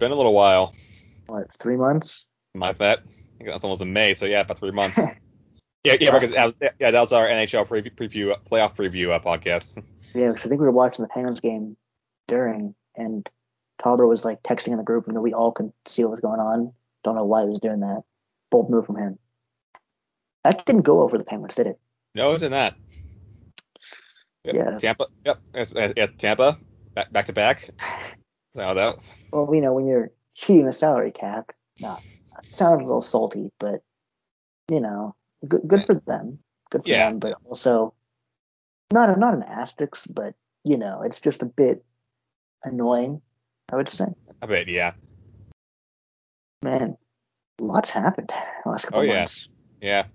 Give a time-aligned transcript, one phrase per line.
[0.00, 0.74] been a little while.
[1.26, 2.26] What, three months?
[2.54, 2.98] My bet.
[2.98, 4.98] I think that's almost in May, so yeah, about three months.
[5.84, 9.20] yeah, yeah, because that was, yeah, that was our NHL preview, preview playoff preview uh,
[9.20, 9.82] podcast.
[10.14, 11.76] Yeah, I think we were watching the Penguins game
[12.26, 13.28] during, and
[13.80, 16.20] Talbot was like texting in the group, and then we all could see what was
[16.20, 16.72] going on.
[17.04, 18.02] Don't know why he was doing that.
[18.50, 19.18] Bold move from him.
[20.42, 21.78] That didn't go over the Penguins, did it?
[22.14, 22.74] No, it did not.
[24.44, 24.54] Yep.
[24.54, 24.78] Yeah.
[24.78, 25.06] Tampa.
[25.24, 25.40] Yep.
[25.54, 26.58] Uh, yeah, Tampa.
[26.94, 27.70] Back, back to back.
[28.54, 29.18] That was.
[29.32, 32.02] Well, you know, when you're cheating the salary cap, not
[32.50, 33.82] sounds a little salty, but
[34.68, 35.14] you know,
[35.46, 36.38] good good for them.
[36.70, 37.10] Good for Yeah.
[37.10, 37.94] them, but also
[38.92, 41.84] not a, not an asterisk, but you know, it's just a bit
[42.64, 43.20] annoying.
[43.72, 44.06] I would say,
[44.42, 44.92] A bit, yeah.
[46.62, 46.96] man,
[47.60, 48.32] lots happened
[48.64, 49.20] the last couple Oh, yeah.
[49.20, 49.48] months.
[49.80, 50.06] Yeah.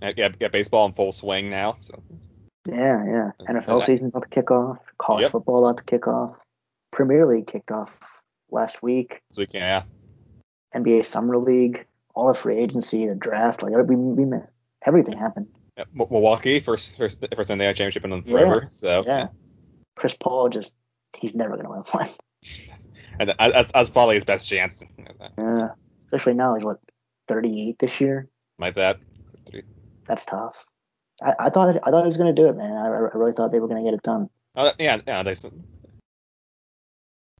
[0.00, 1.74] Yeah, yeah, yeah, baseball in full swing now.
[1.74, 2.02] So
[2.66, 3.30] Yeah, yeah.
[3.48, 4.78] NFL season about to kick off.
[4.98, 5.30] College Yep.
[5.30, 6.38] football about to kick off.
[6.92, 9.20] Premier League kicked off last week.
[9.28, 9.82] this weekend, yeah.
[10.74, 14.38] NBA Summer League, all the free agency, the draft, like we, we
[14.86, 15.48] everything happened.
[15.76, 18.20] Yeah, Milwaukee first first first NBA championship in Yeah.
[18.22, 18.68] forever.
[18.70, 19.28] So Yeah.
[19.96, 20.72] Chris Paul just
[21.16, 22.08] he's never gonna win one.
[23.18, 24.74] and that's, that's probably his best chance.
[25.38, 25.68] Yeah.
[26.04, 26.78] Especially now he's what
[27.28, 28.28] 38 this year.
[28.58, 28.98] Like that.
[30.06, 30.66] That's tough.
[31.22, 32.72] I, I thought I thought he was gonna do it, man.
[32.72, 34.28] I, I really thought they were gonna get it done.
[34.56, 35.22] Oh, yeah, yeah.
[35.22, 35.34] They,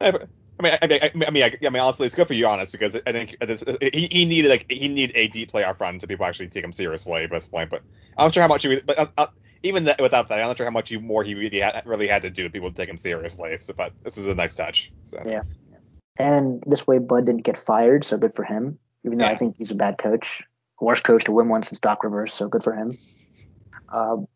[0.02, 0.22] I mean,
[0.58, 2.72] I mean, I mean, I mean, I, I mean, honestly, it's good for you, honest,
[2.72, 3.64] because I think it's,
[3.94, 6.72] he, he needed like he needed a deep playoff run to people actually take him
[6.72, 7.70] seriously at this point.
[7.70, 7.82] But
[8.16, 9.26] I'm not sure how much you, but uh, uh,
[9.62, 12.06] even that, without that, I'm not sure how much you more he really had, really
[12.06, 13.56] had to do to people to take him seriously.
[13.56, 14.92] So, but this is a nice touch.
[15.04, 15.22] So.
[15.24, 15.42] Yeah.
[16.18, 18.78] And this way Bud didn't get fired, so good for him.
[19.04, 20.42] Even though I think he's a bad coach.
[20.80, 22.92] Worst coach to win one since Doc Rivers, so good for him.
[23.88, 24.26] Um,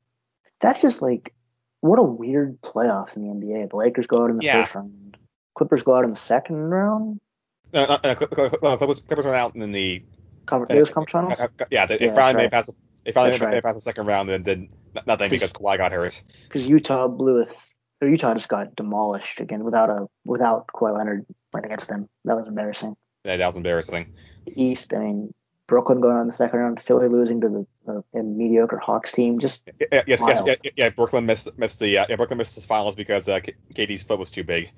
[0.61, 1.35] that's just like
[1.81, 3.71] what a weird playoff in the NBA.
[3.71, 4.63] The Lakers go out in the Yeah.
[4.63, 5.17] first round.
[5.57, 7.21] Clippers go out in the second round.
[7.75, 10.05] Uh, uh, uh, Clip- Clip- Clippers, Clippers went out in the
[10.45, 11.35] Conference, Uh, conference finals.
[11.41, 12.71] uh, uh, yeah, they, Yeah, finally made it past.
[13.05, 13.63] They finally That's made it right.
[13.65, 14.69] past the second round and then
[15.07, 16.23] nothing because Kawhi got hurt.
[16.45, 17.49] Because Utah blew it.
[18.01, 22.09] Or Utah just got demolished again without a without Kawhi Leonard playing against them.
[22.27, 22.97] That was embarrassing.
[23.25, 24.13] Yeah, that was embarrassing.
[24.47, 25.35] East, I mean,
[25.67, 29.11] Brooklyn going on in the second round, Philly losing to the uh, a mediocre Hawks
[29.13, 29.39] team.
[29.41, 32.61] Just Yeah, yes, yes, yeah, yeah, Brooklyn missed missed the uh, yeah, Brooklyn missed the
[32.61, 34.71] finals because uh, K- KD's foot was too big.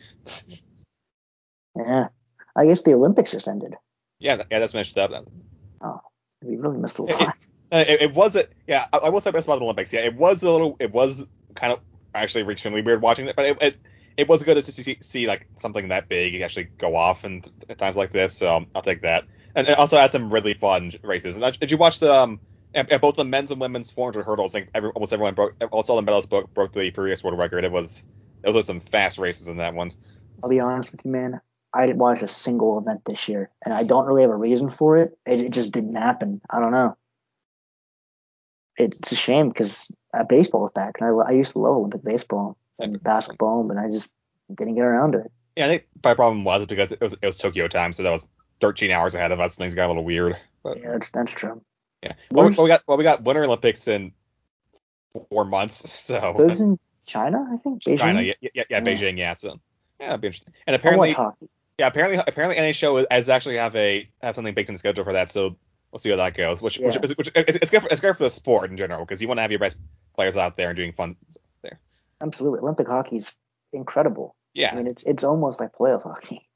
[1.76, 2.08] Yeah.
[2.56, 3.74] I guess the Olympics just ended.
[4.18, 5.10] Yeah, yeah, that's messed up.
[5.80, 6.00] Oh,
[6.42, 7.36] we really missed a It- lot.
[7.70, 8.86] Uh, It, it was a yeah.
[8.94, 9.92] I, I will say this about the Olympics.
[9.92, 10.74] Yeah, it was a little.
[10.80, 11.80] It was kind of
[12.14, 13.76] actually extremely weird watching it, but it it,
[14.16, 17.76] it was good to see, see like something that big actually go off and at
[17.76, 18.32] times like this.
[18.32, 19.24] So um, I'll take that.
[19.54, 21.34] And it also had some really fun races.
[21.34, 22.40] And uh, did you watch the um
[22.74, 24.54] at, at both the men's and women's 400 hurdles?
[24.54, 25.54] I think every, almost everyone broke.
[25.70, 27.64] Almost all the medalists broke, broke the previous world record.
[27.64, 28.02] It was
[28.42, 29.92] those were some fast races in that one.
[30.42, 31.42] I'll be honest with you, man.
[31.72, 34.70] I didn't watch a single event this year, and I don't really have a reason
[34.70, 35.18] for it.
[35.26, 36.40] It, it just didn't happen.
[36.48, 36.96] I don't know.
[38.76, 42.04] It's a shame because uh, baseball is back, and I, I used to love Olympic
[42.04, 44.08] baseball and basketball, but I just
[44.54, 45.32] didn't get around to it.
[45.56, 48.10] Yeah, I think my problem was because it was it was Tokyo time, so that
[48.10, 48.28] was
[48.60, 49.56] 13 hours ahead of us.
[49.56, 50.36] Things got a little weird.
[50.62, 51.60] But Yeah, that's that's true.
[52.02, 54.12] yeah, well, we, well, we got well we got Winter Olympics in
[55.30, 57.82] four months, so Those in China, I think.
[57.82, 57.98] Beijing.
[57.98, 58.80] China, yeah, yeah, yeah, Yeah.
[58.80, 59.34] Beijing, yeah.
[59.34, 59.58] So
[59.98, 60.54] yeah, that'd be interesting.
[60.66, 61.48] And apparently, hockey.
[61.78, 65.12] Yeah, apparently, apparently, NHL has actually have a have something baked in the schedule for
[65.12, 65.30] that.
[65.30, 65.56] So
[65.92, 66.60] we'll see how that goes.
[66.60, 67.00] Which, which, Yeah.
[67.00, 69.28] which, which it's, it's good for it's good for the sport in general because you
[69.28, 69.76] want to have your best
[70.14, 71.16] players out there and doing fun.
[71.62, 71.78] There.
[72.20, 73.34] Absolutely, Olympic hockey's
[73.72, 74.34] incredible.
[74.54, 76.48] Yeah, I mean, it's it's almost like playoff hockey.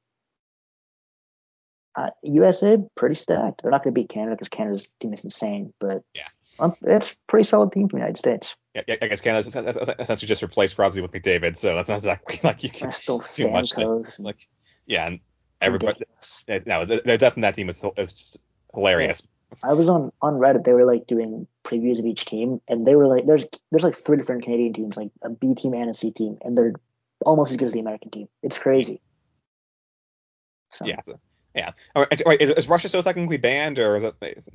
[1.94, 3.62] Uh, USA pretty stacked.
[3.62, 6.22] They're not going to beat Canada because Canada's team is insane, but Yeah.
[6.59, 8.49] um, it's a pretty solid team from the United States.
[8.75, 9.49] yeah, yeah, I guess Canada's
[9.99, 13.21] essentially just replaced Crosby with McDavid, so that's not exactly like you can There's still
[13.21, 13.71] too much.
[13.72, 14.16] to- Stamkos.
[14.16, 14.49] and Like,
[14.87, 15.20] yeah, and
[15.60, 16.03] everybody,
[16.48, 18.38] eh, no, they're definitely that team is is just
[18.75, 19.22] hilarious.
[19.62, 20.65] I was on on Reddit.
[20.65, 23.97] They were like doing previews of each team, and they were like, "There's there's like
[23.97, 26.74] three different Canadian teams, like a B team and a C team, and they're
[27.24, 28.28] almost as good as the American team.
[28.42, 29.01] It's crazy."
[30.71, 31.21] So, Yeah, so,
[31.54, 31.72] yeah.
[31.95, 34.48] All right, wait, is, is Russia still technically banned, or is it,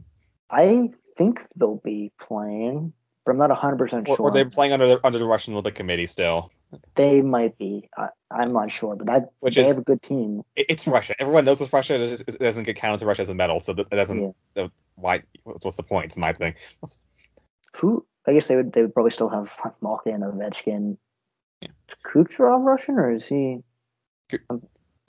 [0.49, 2.93] I think they'll be playing,
[3.27, 4.25] but I'm not 100 percent or, sure.
[4.27, 6.49] or they're playing under the under the Russian Olympic Committee still?
[6.95, 7.89] They might be.
[7.97, 10.43] I, I'm not sure, but that Which they is- have a good team.
[10.55, 11.13] It, it's Russia.
[11.19, 11.95] Everyone knows it's Russia.
[12.13, 14.21] It, it doesn't get counted to Russia as a medal, so that doesn't.
[14.21, 14.29] Yeah.
[14.55, 15.23] So why?
[15.43, 16.05] What's, what's the point?
[16.05, 16.55] It's my thing.
[17.75, 18.05] Who?
[18.25, 18.71] I guess they would.
[18.71, 20.95] They would probably still have Malkin, Ovechkin.
[21.61, 21.67] Yeah.
[21.89, 23.59] Is Kucherov Russian or is he?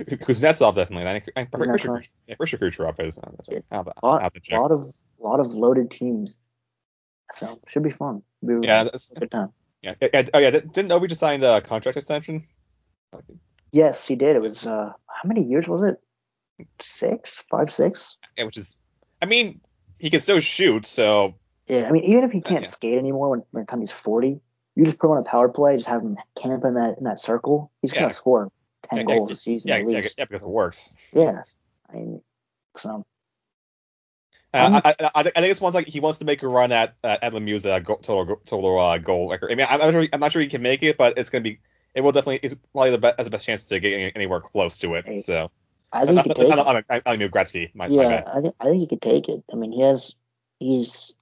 [0.01, 1.09] Kuznetsov definitely.
[1.09, 3.19] I think pretty Yeah, Kucherov is.
[3.19, 3.49] Uh, right.
[3.49, 3.59] Yeah.
[3.71, 4.59] I'll, have to- A lot, I'll have to check.
[4.59, 4.85] lot of
[5.21, 6.37] lot of loaded teams.
[7.33, 8.23] So should be fun.
[8.45, 9.51] Be Yeah, that's, a good time.
[9.83, 9.95] yeah.
[10.01, 10.51] yeah, Oh yeah.
[10.51, 12.47] Didn't Ovi just signed a contract extension?
[13.73, 14.37] Yes, he did.
[14.37, 16.01] It was uh, how many years was it?
[16.81, 18.19] six, five, six.
[18.37, 18.77] Yeah, which is,
[19.23, 19.61] I mean,
[19.99, 21.35] he can still shoot, so
[21.67, 22.71] Yeah, I mean, even if he can't yeah.
[22.71, 24.41] skate anymore when, when the time he's 40,
[24.75, 27.05] you just put him on a power play, just have him camp in that in
[27.05, 27.71] that circle.
[27.83, 28.01] He's Yeah.
[28.03, 28.51] gonna score
[28.91, 30.19] 10 Yeah, goals yeah, a season yeah, at least.
[30.19, 30.95] yeah, because it works.
[31.13, 31.43] Yeah.
[31.91, 32.23] I mean,
[32.77, 33.05] so
[34.55, 36.95] Uh, I, I, I think it's one like he wants to make a run at
[37.05, 39.53] uh, at Lemieux's uh, go, total total uh, goal record.
[39.53, 41.43] I mean, I'm not sure I'm not sure he can make it, but it's gonna
[41.43, 41.61] be
[41.95, 44.41] it will definitely it's probably the best has the best chance to get any- anywhere
[44.41, 45.21] close to it.
[45.23, 45.51] So
[45.93, 46.59] I think he could take it.
[46.59, 47.75] I, I, I knew Gretzky.
[47.75, 48.29] My, my Yeah, bad.
[48.29, 49.45] I think I think he could take it.
[49.53, 50.15] I mean, he has
[50.61, 51.15] he's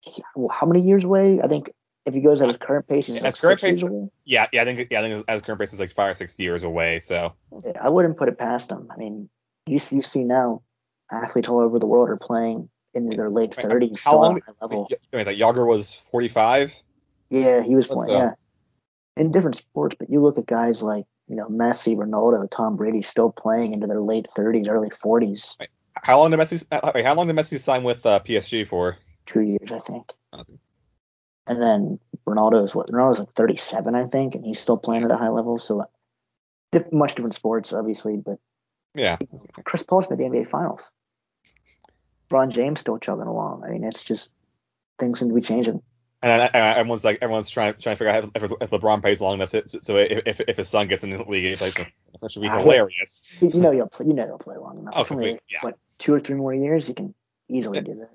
[0.00, 1.40] he, how many years away?
[1.40, 1.70] I think
[2.04, 4.08] if he goes at his current pace, he's like his current pace- away.
[4.24, 6.38] Yeah, yeah, I think yeah, I think as current pace is like five or six
[6.38, 6.98] years away.
[7.00, 7.34] So
[7.64, 8.88] Yeah, I wouldn't put it past him.
[8.90, 9.28] I mean,
[9.66, 10.62] you you see now,
[11.10, 14.42] athletes all over the world are playing in their late thirties, how still long- at
[14.42, 14.88] a high level.
[15.12, 16.82] I mean, like Jagr was 45.
[17.30, 18.14] Yeah, he was playing.
[18.14, 18.32] uh, Yeah,
[19.22, 23.02] in different sports, but you look at guys like you know Messi, Ronaldo, Tom Brady,
[23.02, 25.56] still playing into their late thirties, early forties.
[26.02, 26.66] How long did Messi?
[26.70, 28.96] uh, wait, How long did Messi sign with uh, PSG for?
[29.24, 30.12] Two years, I think.
[30.32, 30.58] Nothing.
[31.48, 32.88] And then Ronaldo Ronaldo's what?
[32.88, 35.58] Ronaldo's like 37, I think, and he's still playing at a high level.
[35.58, 35.84] So,
[36.72, 38.16] diff- much different sports, obviously.
[38.16, 38.38] But
[38.94, 39.16] Yeah,
[39.64, 40.90] Chris Paul's made the NBA Finals.
[42.28, 43.64] LeBron James still chugging along.
[43.64, 44.32] I mean, it's just
[44.98, 45.82] things seem to be changing.
[46.22, 49.34] and, and everyone's like everyone's trying trying to figure out if, if LeBron plays long
[49.34, 51.86] enough to, so if if his son gets in the league, he plays him.
[52.20, 53.36] That should be I- hilarious.
[53.40, 54.94] You you know, you'll play, you know, he'll play long enough.
[54.96, 55.58] Oh, only, yeah.
[55.60, 57.14] what two or three more years, you can
[57.48, 58.06] easily do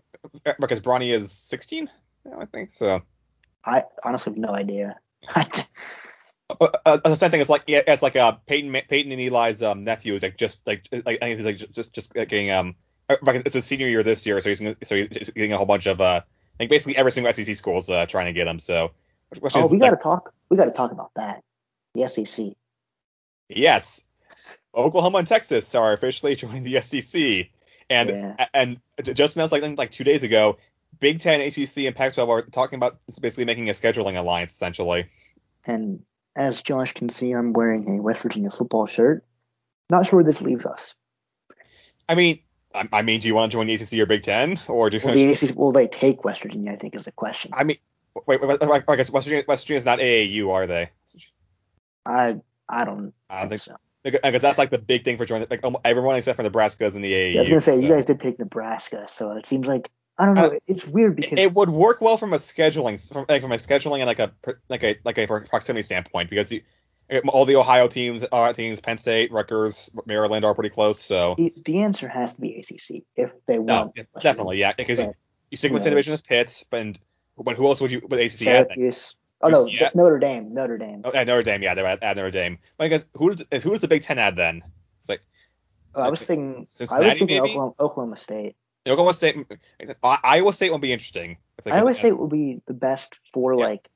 [0.44, 0.60] that.
[0.60, 1.90] Because Bronny is 16,
[2.38, 3.02] I think so.
[3.66, 5.00] I honestly have no idea.
[6.60, 7.40] Uh, uh, the same thing.
[7.40, 10.66] It's like yeah, it's like uh Peyton Peyton and Eli's um nephew is like just
[10.68, 12.75] like like I think he's like just just, just getting um
[13.22, 16.02] it's his senior year this year, so he's so he's getting a whole bunch of
[16.02, 16.22] uh
[16.60, 18.60] like basically every single SEC school is uh, trying to get him.
[18.60, 18.92] So
[19.56, 20.34] oh, we gotta talk.
[20.50, 21.44] We gotta talk about that.
[21.94, 22.54] The SEC.
[23.50, 24.04] yes,
[24.75, 27.50] Oklahoma and Texas are officially joining the SEC,
[27.90, 28.48] and Yeah.
[28.54, 28.80] and
[29.13, 30.58] just announced like like two days ago,
[31.00, 35.08] Big Ten, ACC, and Pac-12 are talking about basically making a scheduling alliance essentially.
[35.66, 36.04] And
[36.36, 39.24] as Josh can see, I'm wearing a West Virginia football shirt.
[39.90, 40.96] Not sure where this leaves us.
[42.08, 42.40] I mean.
[42.74, 45.00] I I mean, do you want to join the ACC or Big Ten, or do
[45.04, 46.72] Will the ACC will they take West Virginia?
[46.72, 47.52] I think is the question.
[47.54, 47.78] I mean,
[48.28, 50.90] wait, wait, wait, I guess West Virginia, West Virginia's not AAU, are they?
[52.06, 52.38] I
[52.68, 53.76] I don't I don't think so.
[54.04, 55.48] because that's like the big thing for joining.
[55.50, 57.34] Like everyone except for Nebraska is in the AAU.
[57.34, 60.26] Yeah, I was gonna say you guys did take Nebraska, so it seems like I
[60.26, 60.46] don't know.
[60.46, 63.56] Uh, it's weird because It would work well from a scheduling, from like from a
[63.56, 64.32] scheduling and like a
[64.70, 66.62] like a like a proximity standpoint because you,
[67.28, 71.00] all the Ohio teams, uh, teams, Penn State, Rutgers, Maryland are pretty close.
[71.00, 73.94] So the, the answer has to be ACC if they no, want.
[73.96, 75.13] yeah, West definitely, yeah, because you,
[75.50, 76.98] you stick with same division as Pitt, but
[77.38, 78.31] but who else would you with ACC.
[78.31, 79.16] Syracuse.
[79.44, 79.90] Oh no, Yeah.
[79.96, 80.54] Notre Dame.
[80.54, 81.02] Notre Dame.
[81.04, 82.60] Oh, add Notre Dame, yeah, they would add, add Notre Dame.
[82.78, 84.62] But I guess who does who does the Big Ten add then?
[85.08, 85.22] It's
[85.96, 86.66] Oh, I was thinking.
[86.92, 87.42] I was thinking?
[87.42, 88.56] Oklahoma, Oklahoma State.
[88.88, 89.36] Oklahoma State,
[90.04, 91.38] I- Iowa State would be interesting.
[91.58, 93.66] If they could- Iowa State would be the best for Yeah.
[93.66, 93.90] like,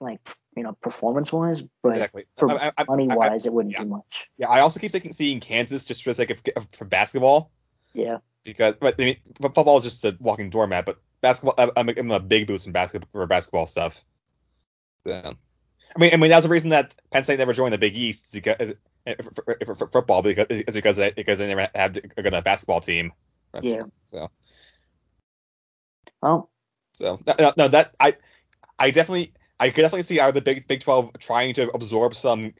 [0.00, 0.20] like
[0.56, 2.24] you know, performance wise, but exactly.
[2.36, 3.82] for I- I- I- money I- wise, it wouldn't yeah.
[3.82, 4.28] do much.
[4.38, 7.50] Yeah, I also keep thinking seeing Kansas just for the sake of, of for basketball
[7.92, 8.18] Yeah.
[8.44, 12.10] because but I mean football is just a walking doormat, but basketball I- I'm, I'm
[12.10, 14.04] a big boost in basketball for basketball stuff.
[15.06, 15.34] So,
[15.94, 18.32] I mean I mean that's the reason that Penn State never joined the Big East
[18.32, 18.74] because
[19.06, 22.22] eh, for, for, for, for football because is because they, because they never had a
[22.22, 23.12] good basketball team.
[23.52, 23.84] That's- Yeah.
[24.04, 24.28] So
[26.22, 26.48] Oh.
[26.92, 28.16] so no, no, that I
[28.78, 29.34] I definitely
[29.64, 32.54] I could definitely see either the Big Big Twelve trying to absorb some.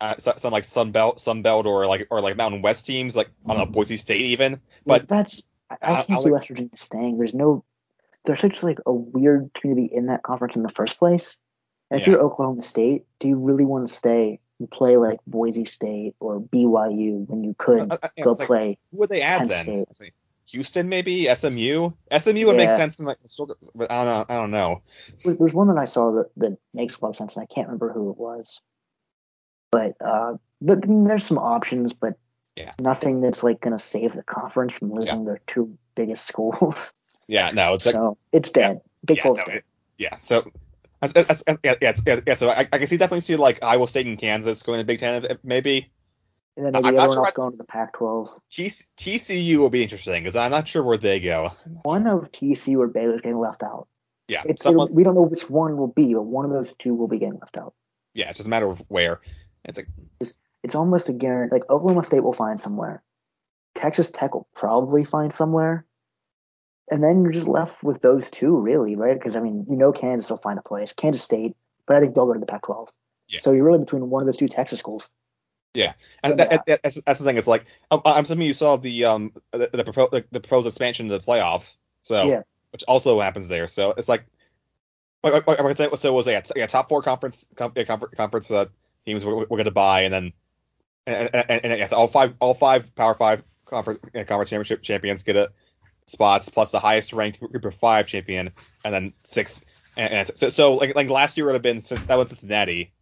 [0.00, 3.16] Uh, so- some like Sun Belt, Sun Belt, or like or like Mountain West teams,
[3.16, 4.54] like I don't know Boise State even.
[4.86, 7.18] but But that's I, I can't I see like- West Virginia staying.
[7.18, 7.64] There's no.
[8.24, 11.36] There's such like a weird community in that conference in the first place.
[11.90, 12.12] And if Yeah.
[12.14, 16.38] you're Oklahoma State, do you really want to stay and play like Boise State or
[16.40, 18.78] BYU when you could Uh, uh, yeah, go like, play?
[18.90, 19.86] who would they add Penn then?
[19.94, 20.12] State.
[20.52, 21.90] Houston maybe SMU.
[22.16, 22.98] SMU would make sense.
[23.00, 24.34] Like still, but I don't know.
[24.34, 24.82] I don't know.
[25.24, 27.68] There's one that I saw that, that makes a lot of sense, and I can't
[27.68, 28.60] remember who it was.
[29.70, 32.16] But uh, but there's some options, but
[32.56, 32.72] Yeah.
[32.80, 37.24] nothing that's like going to save the conference from losing their two biggest schools.
[37.28, 37.74] Yeah, no.
[37.74, 38.80] It's like so it's dead.
[39.04, 39.48] Big yeah, no, dead.
[39.48, 39.64] it-
[39.98, 40.16] yeah.
[40.16, 40.50] So.
[41.00, 43.86] that's- that's- that's- yeah, yeah, yeah, so I, I can see definitely see like Iowa
[43.88, 45.90] State and Kansas going to Big Ten maybe.
[46.56, 48.38] And then I'm maybe everyone sure else I- going to the Pac-12.
[48.50, 51.52] TC, TCU will be interesting because I'm not sure where they go.
[51.82, 53.88] One of TCU or Baylor's getting left out.
[54.28, 56.94] Yeah, It's someone's- we don't know which one will be, but one of those two
[56.94, 57.74] will be getting left out.
[58.14, 59.20] yeah, it's just a matter of where.
[59.64, 59.88] It's like
[60.62, 61.54] It's almost a guarantee.
[61.54, 63.02] Like Oklahoma State will find somewhere.
[63.74, 65.86] Texas Tech will probably find somewhere.
[66.90, 69.14] And then you're just left with those two, really, right?
[69.14, 70.92] Because I mean, you know, Kansas will find a place.
[70.92, 72.88] Kansas State, but I think they'll go to the Pac-12.
[73.28, 73.40] Yeah.
[73.40, 75.08] So you're really between one of those two Texas schools.
[75.74, 75.92] Yeah,
[76.24, 77.36] and that, that- that's, that's the thing.
[77.36, 80.66] It's like um, I'm assuming you saw the um the the, propo- the, the proposed
[80.66, 82.42] expansion of the playoff, so Yeah.
[82.72, 83.68] which also happens there.
[83.68, 84.24] So it's like,
[85.22, 88.14] like, like, I said, so it was t- yeah top four conference com, yeah, conference,
[88.16, 88.66] conference uh,
[89.06, 90.32] teams we're, we're going to buy, and then
[91.06, 95.36] and, and, and yes, all five all five Power Five conference conference championship champions get
[95.36, 95.52] a
[96.06, 98.50] spots plus the highest ranked group of five champion,
[98.84, 99.64] and then six.
[99.96, 102.92] And, and so, so like like last year would have been since that was Cincinnati,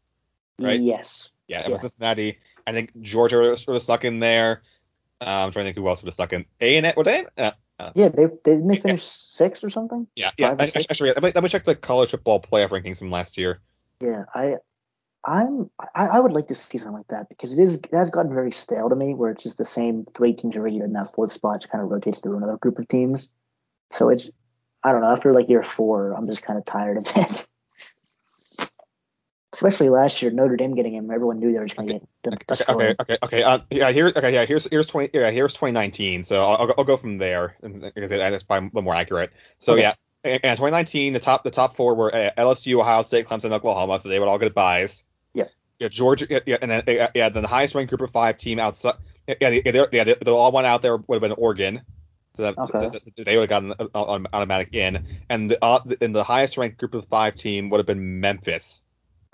[0.59, 0.79] right?
[0.81, 1.31] Yes.
[1.47, 1.73] Yeah, it Yeah.
[1.73, 2.39] was Cincinnati.
[2.69, 4.63] I think Georgia was sort of stuck in there.
[5.23, 6.45] Um, I'm trying to think who else would have stuck in.
[6.61, 7.25] A and it Were they?
[7.37, 7.53] Uh,
[7.95, 10.07] Yeah, they didn't they finish sixth or something?
[10.15, 10.55] yeah, yeah.
[10.59, 10.71] I-?
[10.75, 13.61] Actually, let me, let me check the college football playoff rankings from last year.
[14.01, 14.57] Yeah, I,
[15.25, 18.11] I'm, I, I would like to see something like that because it is, it has
[18.11, 20.95] gotten very stale to me, where it's just the same three teams every year, and
[20.95, 23.31] that fourth spot just kind of rotates through another group of teams.
[23.91, 24.31] So it's,
[24.85, 25.11] I don't know.
[25.11, 27.48] After like year four, I'm just kind of tired of it.
[29.59, 32.47] Especially last year, Notre Dame getting him, everyone knew they were just going to get
[32.47, 32.95] destroyed.
[33.01, 33.43] okay, okay, okay.
[33.43, 34.45] Uh, yeah, here, okay, yeah.
[34.45, 35.11] Here's here's 20.
[35.13, 36.23] Yeah, here's 2019.
[36.23, 39.33] So I'll, I'll, go- from there and- because that's probably a little more accurate.
[39.59, 39.83] So Okay.
[39.83, 43.51] yeah, and, and 2019, the top the top four were uh, LSU, Ohio State, Clemson,
[43.51, 43.99] Oklahoma.
[43.99, 45.03] So they would all get buys.
[45.35, 45.47] Yeah.
[45.81, 46.29] Yeah, Georgia.
[46.31, 48.95] Yeah, yeah and then yeah, then the highest ranked group of five team outside.
[49.27, 51.83] Yeah, they, yeah, they, they all went out there would have been Oregon.
[52.35, 52.89] So that, Okay.
[52.89, 56.57] so they would have gotten an an automatic in, and the uh, and the highest
[56.57, 58.85] ranked group of five team would have been Memphis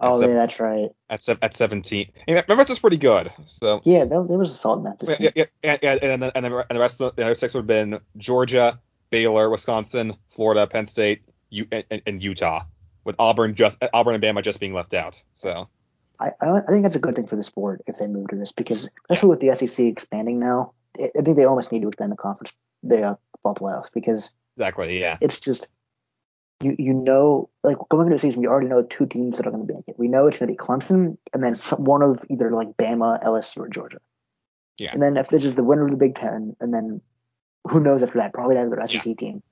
[0.04, 0.90] Oh, yeah, that's right.
[1.08, 2.10] at at 17.
[2.28, 3.32] And Memphis is pretty good.
[3.44, 5.20] So Yeah, there was a salt in that.
[5.20, 7.60] Yeah, yeah, and then and, then, and the rest of the, the other six would
[7.60, 8.80] have been Georgia,
[9.10, 12.64] Baylor, Wisconsin, Florida, Penn State, U, and, and Utah,
[13.04, 15.22] with Auburn just Auburn and Bama just being left out.
[15.34, 15.68] So
[16.20, 18.52] I, I think that's a good thing for the sport if they move to this
[18.52, 22.12] because especially with the SEC expanding now, I I think they almost need to expand
[22.12, 25.66] the conference, the uh, football playoffs because exactly, yeah, it's just
[26.62, 29.50] you you know like going into the season you already know two teams that are
[29.50, 29.98] going to make it.
[29.98, 33.22] We know it's going to be Clemson and then some, one of either like Bama,
[33.22, 33.98] LSU, or Georgia.
[34.78, 34.90] Yeah.
[34.92, 37.00] And then if it's just the winner of the Big Ten, and then
[37.68, 38.34] who knows after that?
[38.34, 39.42] Probably another SEC team.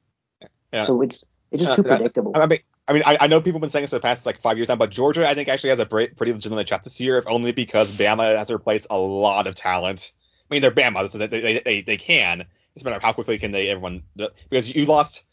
[0.72, 0.84] Yeah.
[0.84, 2.32] So it's it's just Uh, too predictable.
[2.34, 4.26] I mean, I mean, I, I know people have been saying this for the past
[4.26, 7.00] like five years now, but Georgia, I think, actually has a pretty legitimate shot this
[7.00, 10.12] year, if only because Bama has replaced a lot of talent.
[10.50, 12.44] I mean, they're Bama, so they they, they, they can.
[12.74, 14.02] It's a matter of how quickly can they everyone
[14.48, 15.24] because you lost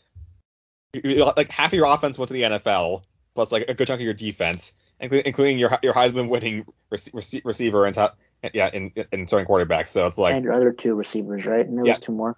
[0.93, 3.03] like half of your offense went to the NFL,
[3.35, 7.85] plus like a good chunk of your defense, including, your your Heisman winning rece- receiver
[7.85, 8.17] and top,
[8.53, 9.87] yeah, in in starting quarterback.
[9.87, 11.65] So it's like and your other two receivers, right?
[11.65, 11.91] And there Yeah.
[11.93, 12.35] was two more.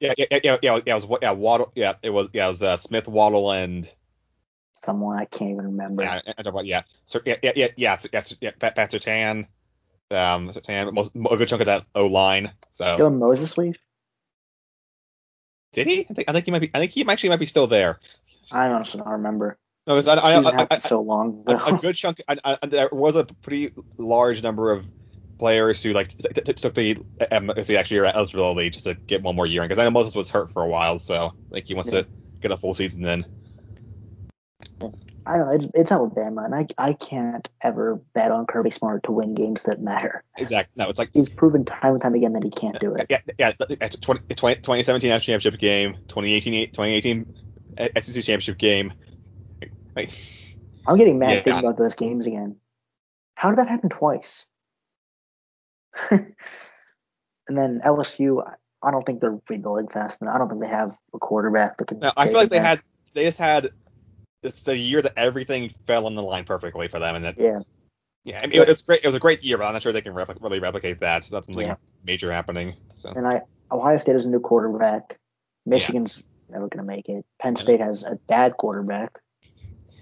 [0.00, 2.62] yeah yeah yeah yeah, yeah, it was yeah Waddle yeah it was yeah it was
[2.62, 3.90] uh, Smith Waddle and
[4.84, 6.04] Someone I can't even remember.
[6.04, 6.82] Yeah, I don't know, yeah.
[7.04, 9.48] So yeah, yeah, yeah, yeah, so, yeah, so, yeah Pat, Pat Surtain,
[10.12, 12.52] um, Surtain, most, a good chunk of that O line.
[12.70, 13.76] So Dylan Moses leave?
[15.72, 16.06] Did he?
[16.08, 16.70] I think I think he might be.
[16.74, 17.98] I think he actually might be still there.
[18.50, 19.58] I honestly don't remember.
[19.86, 21.64] No, 'cause I, I, I, so long a, ago.
[21.64, 22.20] a good chunk.
[22.28, 24.86] I, I, there was a pretty large number of
[25.38, 26.98] players who like t- t- took the
[27.30, 29.90] um, the actual year eligibility just to get one more year in because I know
[29.90, 32.02] Moses was hurt for a while, so think he wants Yeah.
[32.02, 32.08] to
[32.42, 33.24] get a full season then.
[35.28, 35.52] I don't know.
[35.54, 39.64] It's, it's Alabama, and I I can't ever bet on Kirby Smart to win games
[39.64, 40.24] that matter.
[40.38, 40.82] Exactly.
[40.82, 43.06] No, it's like He's proven time and time again that he can't do it.
[43.10, 43.88] Yeah, yeah, yeah.
[43.88, 47.34] 20, 20, 2017 national championship game, 2018 2018
[48.00, 48.92] SEC championship game.
[49.94, 50.10] Like,
[50.86, 51.42] I'm getting mad Yeah.
[51.42, 52.56] thinking about those games again.
[53.34, 54.46] How did that happen twice?
[56.10, 56.34] and
[57.48, 60.36] then LSU, I- I don't think they're rebuilding fast enough.
[60.36, 61.98] I don't think they have a quarterback that can.
[61.98, 62.78] no, I feel like they back.
[62.78, 62.82] had
[63.12, 63.70] they just had
[64.42, 67.60] it's the year that everything fell on the line perfectly for them, and that Yeah,
[68.24, 69.00] yeah, I mean, it was great.
[69.02, 71.24] It was a great year, but I'm not sure they can repli- really replicate that.
[71.24, 71.76] So that's something Yeah.
[72.04, 72.74] major happening.
[72.92, 75.18] So and I Ohio State has a new quarterback.
[75.66, 77.24] Michigan's never going to make it.
[77.40, 79.18] Penn State has a bad quarterback.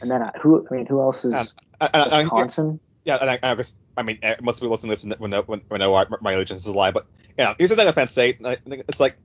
[0.00, 0.66] And then I, who?
[0.70, 1.46] I mean, who else is Um,
[1.80, 2.80] I, I, I, Wisconsin?
[3.04, 5.62] Yeah, and I, I guess I mean eh, most people listening to this when when
[5.68, 7.06] when know my, my allegiance is a lie, but
[7.38, 8.44] yeah, here's the thing with Penn State.
[8.44, 9.16] I think it's like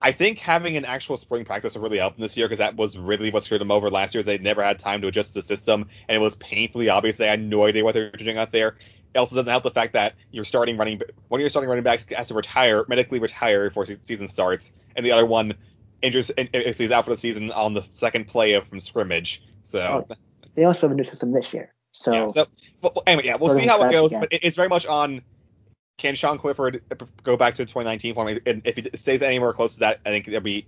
[0.00, 2.76] I think having an actual spring practice will really help them this year because that
[2.76, 4.20] was really what screwed them over last year.
[4.20, 7.16] Is they never had time to adjust to the system, and it was painfully obvious
[7.16, 8.76] they had no idea what they were doing out there.
[9.14, 11.82] It also doesn't help the fact that you're starting running one of your starting running
[11.82, 15.54] backs has to retire medically retire before se- season starts, and the other one
[16.00, 19.42] injures and is out for the season on the second play of from scrimmage.
[19.62, 20.16] So oh,
[20.54, 21.74] They also have a new system this year.
[21.90, 22.28] So, yeah.
[22.28, 22.46] So,
[22.82, 24.12] well, anyway, yeah, we'll see how it goes.
[24.12, 24.20] again.
[24.20, 25.22] But it- it's very much on
[25.98, 26.82] can Sean Clifford
[27.24, 30.26] go back to 2019 form, and if he stays anywhere close to that, I think
[30.26, 30.66] there'll be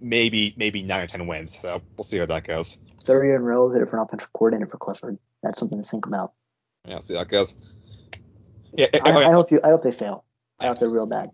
[0.00, 1.56] maybe maybe nine or ten wins.
[1.56, 2.78] So we'll see how that goes.
[3.04, 5.18] third year in a row, a different offensive coordinator for Clifford.
[5.42, 6.32] That's something to think about.
[6.86, 7.54] Yeah, see how it goes.
[8.72, 8.86] Yeah.
[8.94, 9.24] I, okay.
[9.24, 9.60] I hope you.
[9.62, 10.24] I hope they fail.
[10.58, 11.30] I hope they're real bad.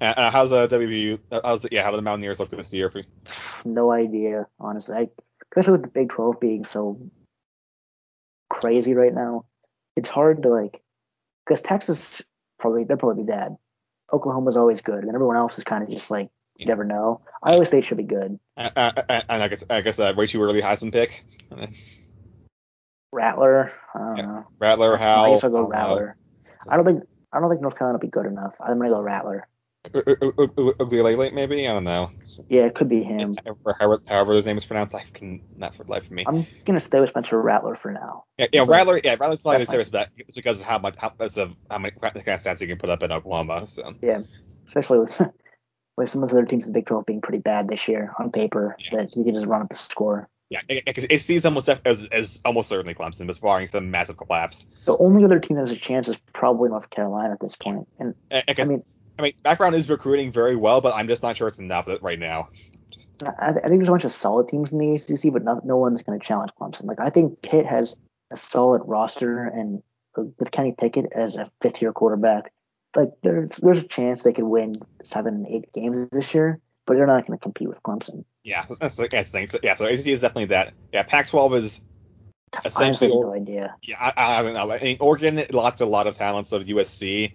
[0.00, 1.20] Uh, uh, how's the WVU?
[1.30, 1.82] uh, How's the, yeah?
[1.84, 3.04] How do the Mountaineers look this year for you?
[3.64, 4.96] No idea, honestly.
[4.96, 5.08] I,
[5.52, 7.00] especially with the Big 12 being so
[8.50, 9.44] crazy right now,
[9.96, 10.82] it's hard to like
[11.46, 12.22] because Texas
[12.58, 13.56] probably they'll probably be bad.
[14.12, 17.20] Oklahoma's always good, and everyone else is kind of just like you never know.
[17.42, 18.38] Iowa State should be good.
[18.56, 21.24] Uh, uh, uh, and I guess I guess uh, way too early Heisman pick.
[23.12, 24.26] Rattler, I don't Yeah.
[24.26, 24.46] know.
[24.60, 25.24] Rattler, how?
[25.24, 25.76] I guess I'll go I don't know.
[25.76, 26.16] Rattler.
[26.68, 28.56] I don't think I don't think North Carolina will be good enough.
[28.60, 29.48] I'm gonna go Rattler.
[29.94, 32.10] U- U- U- U- Ukulele, maybe I don't know.
[32.48, 33.36] Yeah, it could be him.
[33.64, 36.24] Or however, however his name is pronounced, I can not for the life of me.
[36.26, 38.24] I'm gonna stay with Spencer Rattler for now.
[38.38, 39.00] Yeah, yeah, Rattler.
[39.02, 40.08] Yeah, Rattler's probably the That's serious bet.
[40.16, 42.78] It's because of how much, how, because of how many kind of stats he can
[42.78, 43.66] put up in Oklahoma.
[43.66, 44.20] So yeah,
[44.66, 45.20] especially with
[45.96, 48.12] with some of the other teams in the Big 12 being pretty bad this year
[48.18, 48.98] on paper, Yeah.
[48.98, 50.28] that he can just run up the score.
[50.50, 54.16] yeah, because it season was def- as, as almost certainly Clemson, but barring some massive
[54.16, 54.66] collapse.
[54.86, 57.86] The only other team that has a chance is probably North Carolina at this point.
[58.00, 58.82] And I mean,
[59.18, 61.88] I mean, Mack Brown is recruiting very well, but I'm just not sure it's enough
[62.02, 62.48] right now.
[62.90, 65.60] Just, I, I think there's a bunch of solid teams in the ACC, but no,
[65.64, 66.84] no one's going to challenge Clemson.
[66.84, 67.94] Like I think Pitt has
[68.30, 69.82] a solid roster, and
[70.18, 72.52] uh, with Kenny Pickett as a fifth year quarterback,
[72.96, 77.06] like there's there's a chance they could win seven, eight games this year, but they're
[77.06, 78.24] not going to compete with Clemson.
[78.42, 79.46] yeah, that's, the- that's the thing.
[79.46, 80.72] So, yeah, so ACC is definitely that.
[80.92, 81.80] Yeah, Pac-12 is
[82.64, 83.10] essentially.
[83.10, 83.74] no idea.
[83.82, 84.70] Yeah, I, I don't know.
[84.70, 87.32] I mean, Oregon lost a lot of talent, so did USC,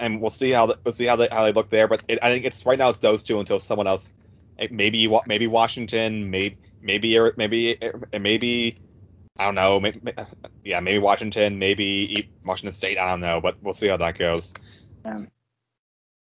[0.00, 1.88] and we'll see how the, we'll see how they how they look there.
[1.88, 4.12] But it, I think it's right now it's those two until someone else,
[4.58, 8.78] eh, maybe maybe Washington, maybe maybe maybe eh, maybe
[9.36, 10.00] I don't know, maybe,
[10.64, 12.98] yeah, maybe Washington, maybe Washington State.
[12.98, 14.54] I don't know, but we'll see how that goes.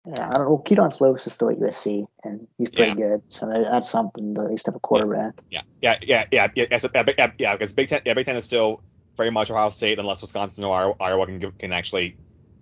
[0.06, 0.58] Yeah, I don't know.
[0.58, 3.22] Kedon Slovis is still at USC, and he's pretty good.
[3.28, 5.40] So that's something to at least have a quarterback.
[5.50, 8.36] Yeah, yeah, yeah, yeah, yeah, yeah, yeah, yeah, yeah, because Big Ten, yeah, Big Ten
[8.36, 8.82] is still
[9.16, 12.16] very much Ohio State unless Wisconsin or Iowa, Iowa can can actually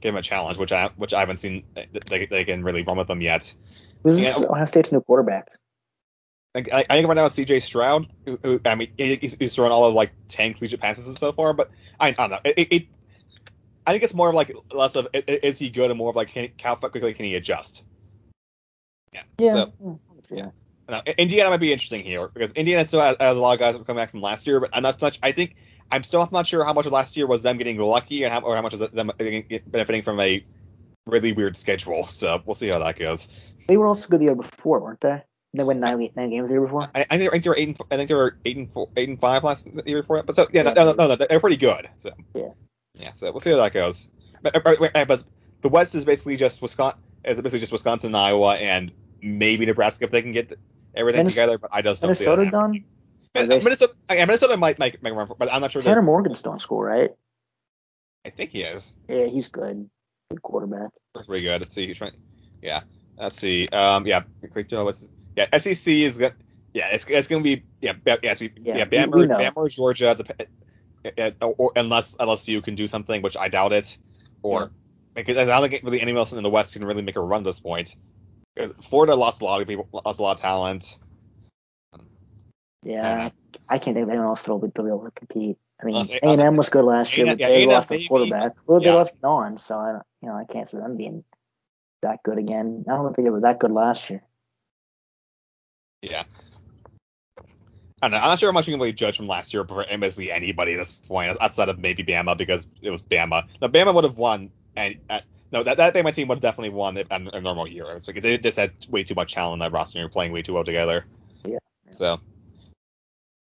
[0.05, 2.83] give them a challenge, which I which I haven't seen eh, they, they can really
[2.83, 3.53] run with them yet.
[4.05, 4.37] Who's Yeah.
[4.37, 5.49] Ohio State's new quarterback?
[6.55, 7.61] Like, I, I think right now it's C.J.
[7.61, 8.07] Stroud.
[8.27, 11.53] Who, who, I mean, he's, he's thrown all of like ten collegiate passes so far,
[11.53, 12.39] but I, I don't know.
[12.45, 12.87] It, it, it-
[13.87, 16.09] I think it's more of like less of i- i- is he good and more
[16.09, 17.85] of like can, how quickly can he adjust?
[19.13, 19.67] Yeah.
[19.83, 19.99] So,
[20.31, 20.51] yeah.
[20.89, 23.75] no, Indiana might be interesting here because Indiana still has, has a lot of guys
[23.75, 25.19] coming back from last year, but I'm not much.
[25.23, 25.57] I think
[25.91, 28.41] I'm still not sure how much of last year was them getting lucky and how,
[28.41, 30.45] or how much is them benefiting from a
[31.07, 32.07] really weird schedule.
[32.07, 33.29] So we'll see how that goes.
[33.69, 35.23] They were also good the year before, weren't they?
[35.55, 36.89] They won nine, nine games the year before.
[36.95, 37.69] I, I think they were eight.
[37.69, 40.27] And, I think they were eight and four, eight and five last year before that.
[40.27, 40.73] But so yeah, Yeah.
[40.73, 41.89] no, no, no, they're pretty good.
[41.97, 42.49] So Yeah.
[42.95, 43.11] yeah.
[43.13, 44.09] So we'll see how that goes.
[44.43, 45.25] But, but,
[45.61, 47.01] the West is basically just Wisconsin.
[47.25, 48.93] It's basically just Wisconsin, and Iowa, and
[49.23, 50.59] maybe Nebraska if they can get
[50.95, 51.57] everything Minnes- together.
[51.57, 52.37] But I just don't see that.
[52.37, 52.85] Minnesota done?
[53.35, 55.83] Min- Minnesota, Minnesota might make, make a run for, but I'm not sure.
[55.83, 57.11] Tanner Morgan's still in school, right?
[58.25, 58.95] I think he is.
[59.09, 59.89] Yeah, he's good.
[60.31, 60.91] Good quarterback.
[61.15, 61.61] That's pretty good.
[61.61, 61.87] Let's see.
[61.87, 62.13] Who's trying?
[62.63, 62.83] Yeah.
[63.19, 63.69] Let's see.
[63.69, 64.07] Um.
[64.07, 64.23] Yeah.
[64.51, 64.85] Great to.
[64.85, 65.47] What's yeah.
[65.57, 66.35] SEC is good.
[66.73, 66.89] Yeah.
[66.89, 67.93] It's it's gonna be yeah.
[68.07, 68.17] Yeah.
[68.23, 68.85] Yeah, Yeah.
[68.87, 69.27] Bama, we.
[69.27, 70.17] Bama or Georgia.
[70.17, 70.47] The,
[71.19, 73.99] uh, or, or unless LSU can do something, which I doubt it.
[74.43, 74.69] Or Yeah.
[75.15, 77.43] because I don't think really anyone else in the West can really make a run
[77.43, 77.95] at this point.
[78.83, 80.99] Florida lost a lot of people, lost a lot of talent.
[82.85, 83.31] Yeah,
[83.71, 85.57] I can't think of anyone else that'll be, that'll be able to compete.
[85.83, 87.95] I mean, A and M was good last year, but yeah, they A&M lost a
[87.95, 88.09] maybe.
[88.09, 88.53] quarterback.
[88.67, 88.95] Well, they Yeah.
[88.95, 91.25] lost non, so I don't, you know, I can't see them being
[92.03, 92.85] that good again.
[92.89, 94.23] I don't think they were that good last year.
[96.03, 96.25] Yeah.
[97.39, 97.43] I
[98.09, 98.17] don't know.
[98.19, 100.75] I'm not sure how much you can really judge from last year for basically anybody
[100.75, 103.47] at this point, outside of maybe Bama because it was Bama.
[103.63, 105.21] Now Bama would have won, and uh,
[105.53, 107.87] no, that that Bama team would have definitely won in a normal year.
[107.93, 110.33] It's like they just had way too much talent in that roster and were playing
[110.33, 111.07] way too well together.
[111.47, 111.59] Yeah.
[111.91, 112.21] So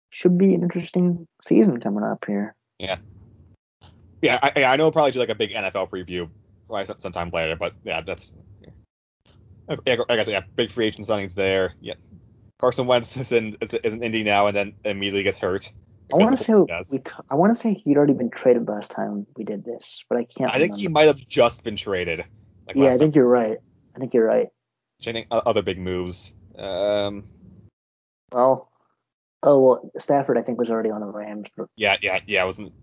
[0.09, 2.55] Should be an interesting season coming up here.
[2.79, 2.97] yeah,
[4.21, 6.29] Yeah, I, I know we'll probably do like a big NFL preview
[6.97, 11.73] sometime later, but yeah, that's yeah, I guess yeah, big free agent signings there.
[11.79, 11.93] Yeah,
[12.59, 15.71] Carson Wentz is in is, is in Indy now, and then immediately gets hurt.
[16.11, 16.53] I want to say
[16.91, 20.17] we, I want to say he'd already been traded last time we did this, but
[20.17, 20.51] I can't.
[20.51, 22.25] I think he might have just been traded.
[22.67, 23.59] Like yeah, I think you're right.
[23.95, 24.49] I think you're right.
[25.01, 25.11] time.
[25.11, 26.33] I think other big moves.
[26.57, 27.25] Um,
[28.33, 28.68] Well,
[29.43, 31.49] oh well, Stafford I think was already on the Rams.
[31.75, 32.41] Yeah, yeah, yeah.
[32.41, 32.73] I wasn't.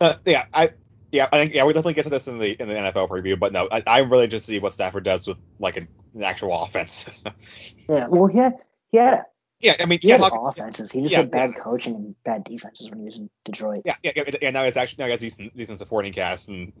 [0.00, 0.70] Uh, yeah, I.
[1.12, 3.36] Yeah, I think yeah we definitely get to this in the in the NFL preview,
[3.36, 6.62] but no, I, I'm really just see what Stafford does with like an, an actual
[6.62, 7.20] offense.
[7.88, 8.54] yeah, well, he had
[8.92, 9.24] he had
[9.60, 10.90] yeah, I mean, he yeah, had offenses.
[10.90, 11.62] He just yeah, had bad yeah.
[11.62, 13.82] coaching and bad defenses when he was in Detroit.
[13.84, 14.50] yeah, yeah, yeah, yeah.
[14.50, 16.72] Now it's actually now he has decent decent supporting cast, and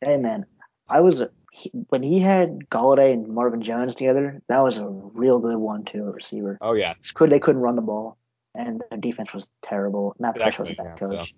[0.00, 0.46] Hey man,
[0.88, 4.40] I was he, when he had Golladay and Marvin Jones together.
[4.48, 6.56] That was a real good one-two receiver.
[6.62, 8.16] oh yeah, Could they couldn't run the ball,
[8.54, 10.14] and their defense was terrible.
[10.18, 11.34] Matt Patricia was a bad yeah, so- coach.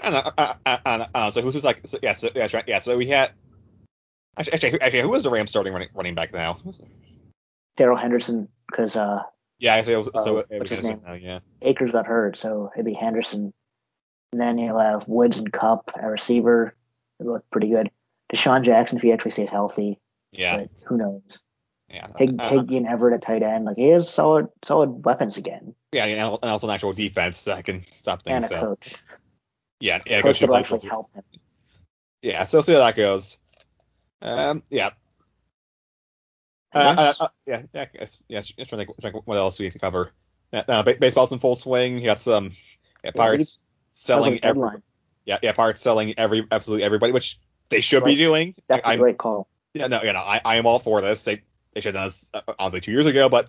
[0.00, 0.32] I don't know.
[0.38, 1.80] I, I, I, I, I, so who's this like?
[1.84, 2.78] So, yeah, so yeah, that's right, yeah.
[2.78, 3.32] So we had
[4.36, 6.60] actually, actually, who- actually, who is the Rams starting running, running back now?
[7.76, 9.22] Darrell Henderson because uh,
[9.58, 11.00] Yeah, so, so Uh, it was Henderson name?
[11.04, 11.40] now, yeah.
[11.62, 13.52] Akers got hurt, so it'd be Henderson.
[14.32, 16.76] And then you'll have Woods and Kupp at receiver.
[17.18, 17.90] They're both pretty good.
[18.32, 19.98] DeSean Jackson, if he actually stays healthy,
[20.30, 21.40] Yeah, but who knows?
[21.90, 25.36] Yeah, Hig, uh, Higgy and Everett at tight end, like he has solid solid weapons
[25.36, 28.44] again, yeah, and also an actual defense that can stop things.
[28.44, 28.94] and a So coach.
[29.80, 31.22] yeah, yeah, coach coach will actually help him.
[32.22, 33.38] Yeah, so see how that goes.
[34.20, 34.90] Um, yeah,
[36.74, 38.40] Uh, uh, uh, yeah, yeah, I yeah.
[38.40, 40.12] Just trying to think, trying to think what else we to cover.
[40.52, 41.98] Uh, ba- baseball's in full swing.
[41.98, 42.52] You got some
[43.04, 44.82] yeah, Pirates about selling every, deadline.
[45.24, 47.38] yeah, yeah, Pirates selling every absolutely everybody, which
[47.70, 48.54] they should be doing.
[48.66, 49.48] That's a I'm, great call.
[49.74, 51.24] yeah, no, you know, I, I am all for this.
[51.24, 51.42] They
[51.78, 53.48] they should have done this uh, honestly two years ago, but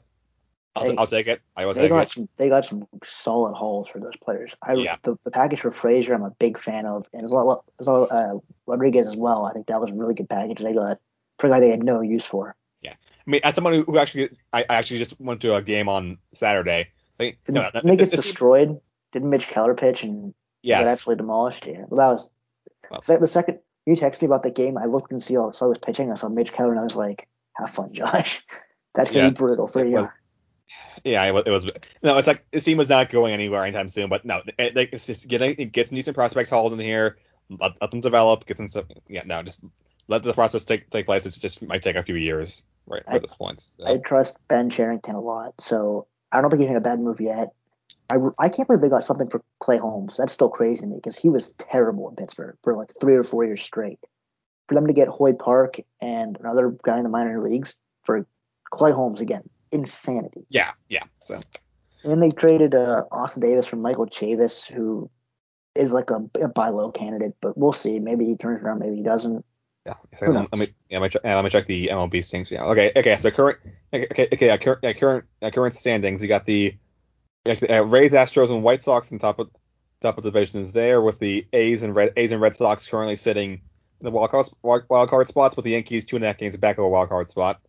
[0.75, 1.41] I'll, Hey, I'll take it.
[1.55, 2.11] I will They got it.
[2.11, 2.29] some.
[2.37, 4.55] They got some solid hauls for those players.
[4.61, 4.97] I Yeah.
[5.01, 8.07] the, the package for Frazier, I'm a big fan of, and as well as well
[8.11, 8.37] uh,
[8.67, 9.45] Rodriguez as well.
[9.45, 10.99] I think that was a really good package they got
[11.39, 12.55] for a guy they had no use for.
[12.81, 15.89] Yeah, I mean, as someone who, actually, I, I actually just went to a game
[15.89, 16.89] on Saturday.
[17.17, 18.79] Like, Didn't, no, no, they get destroyed?
[19.11, 21.65] Didn't Mitch Keller pitch and yes, got absolutely demolished?
[21.65, 21.85] Yeah.
[21.89, 22.29] Well, that was
[22.91, 24.77] Well- so the second you texted me about the game.
[24.77, 26.11] I looked and see all saw he was pitching.
[26.11, 27.27] I saw Mitch Keller and I was like,
[27.59, 28.43] "Have fun, Josh.
[28.95, 29.29] That's gonna Yeah.
[29.29, 30.09] be brutal for you." was-
[31.03, 31.65] Yeah, it was, it was.
[32.03, 34.09] No, it's like the team was not going anywhere anytime soon.
[34.09, 37.17] But no, it, it, it's just getting it gets some decent prospect hauls in here.
[37.49, 38.45] Let, let them develop.
[38.45, 39.63] Get some Stuff, yeah, no, just
[40.07, 41.25] let the process take take place.
[41.25, 43.03] It just might take a few years, right?
[43.07, 43.61] At this point.
[43.61, 43.85] So.
[43.87, 47.21] I trust Ben Cherington a lot, so I don't think he's made a bad move
[47.21, 47.49] yet.
[48.11, 50.17] I, I can't believe they got something for Clay Holmes.
[50.17, 53.23] That's still crazy to me because he was terrible in Pittsburgh for like three or
[53.23, 53.99] four years straight.
[54.69, 58.25] For them to get Hoy Park and another guy in the minor leagues for
[58.71, 60.45] Clay Holmes again, insanity.
[60.49, 61.03] yeah, yeah.
[61.21, 61.41] So
[62.03, 65.09] And they traded uh, Austin Davis for Michael Chavis, who
[65.75, 67.99] is like a, a buy low candidate, but we'll see.
[67.99, 69.43] Maybe he turns around, maybe he doesn't.
[69.87, 69.95] yeah.
[70.19, 70.59] Who let, knows?
[70.59, 72.51] me yeah, let me check, let me check the MLB standings.
[72.51, 72.65] Yeah.
[72.65, 72.91] Okay.
[72.95, 73.17] Okay.
[73.17, 73.57] So current.
[73.91, 74.27] Okay.
[74.31, 74.49] Okay.
[74.51, 74.85] uh, current.
[74.85, 75.25] Uh, current.
[75.41, 76.21] Uh, current standings.
[76.21, 76.77] You got the.
[77.47, 79.49] Uh, Rays, Astros, and White Sox in top of
[80.01, 83.15] top of the divisions there, with the A's and Red A's and Red Sox currently
[83.15, 83.61] sitting in
[84.01, 86.77] the wild card wild card spots, with the Yankees two and a half games back
[86.77, 87.59] of a wild card spot.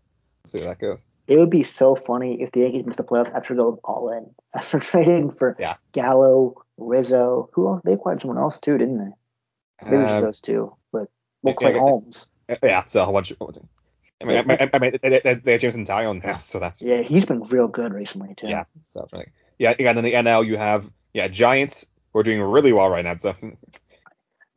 [0.43, 1.07] Let's see how that goes.
[1.29, 4.31] It would be so funny if the Yankees missed the playoffs after going all in
[4.55, 5.77] after trading for Yeah.
[5.93, 7.51] Gallo, Rizzo.
[7.53, 7.83] Who else?
[7.85, 9.91] They acquired someone else too, didn't they?
[9.91, 10.75] Maybe just Uh, those two.
[10.93, 11.07] But yeah,
[11.43, 11.79] well, Clay yeah.
[11.79, 12.27] Holmes.
[12.63, 13.31] yeah, so a whole bunch.
[13.31, 13.37] Of,
[14.21, 16.83] I mean, I, I, I mean, they, they, they have Jameson Taillon now, so that's
[16.83, 18.49] Yeah, he's been real good recently too.
[18.49, 18.65] yeah.
[18.81, 19.07] So
[19.59, 19.89] yeah, yeah.
[19.91, 21.87] And then the NL, you have yeah, Giants.
[22.13, 23.17] We're doing really well right now.
[23.17, 23.35] So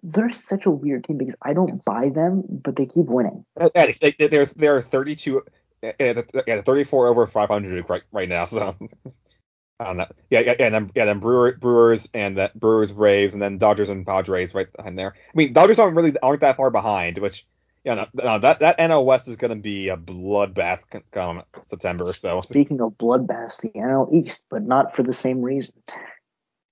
[0.04, 3.46] They're such a weird team because I don't buy them, but they keep winning.
[3.60, 8.30] Uh, Eddie, they, they- they're they're 32, uh, yeah, yeah, 34 over 500 right right
[8.30, 8.46] now.
[8.46, 8.76] So
[9.80, 10.08] I don't know.
[10.30, 10.56] Yeah, yeah.
[10.60, 14.54] And then yeah, then Brewer, Brewers and that Brewers, Braves, and then Dodgers and Padres
[14.54, 15.14] right behind there.
[15.16, 17.46] I mean, Dodgers aren't really aren't that far behind, which
[17.84, 20.80] yeah, no, no, that that NL West is going to be a bloodbath
[21.12, 22.14] come September.
[22.14, 25.74] So Speaking of bloodbaths, the NL East, but not for the same reason.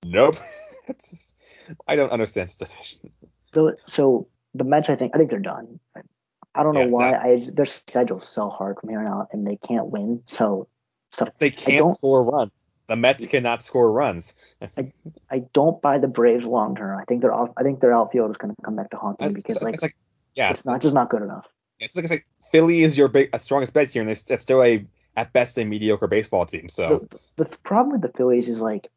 [0.04, 0.36] nope.
[0.88, 1.32] It's
[1.86, 2.54] I don't understand.
[3.52, 5.78] The, so the Mets, I think, I think they're done.
[6.54, 7.10] I don't know Yeah, why.
[7.10, 10.22] that- I their schedule's so hard from here on out, and they can't win.
[10.26, 10.68] So,
[11.12, 12.66] so They can't score runs.
[12.88, 14.34] The Mets cannot score runs.
[14.78, 14.92] I
[15.30, 16.98] I don't buy the Braves long term.
[16.98, 19.18] I think their off, I think their outfield is going to come back to haunt
[19.18, 19.96] them because like, it's like
[20.34, 21.52] yeah, it's not just not good enough.
[21.78, 24.62] It's like, it's like Philly is your big, strongest bet here, and it's, it's still
[24.62, 26.68] a at best a mediocre baseball team.
[26.68, 28.88] So The, the problem with the Phillies is like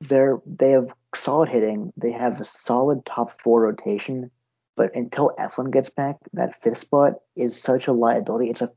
[0.00, 4.30] they're they have solid hitting, they have a solid top four rotation,
[4.76, 8.50] but until Eflin gets back, that fifth spot is such a liability.
[8.50, 8.70] It's a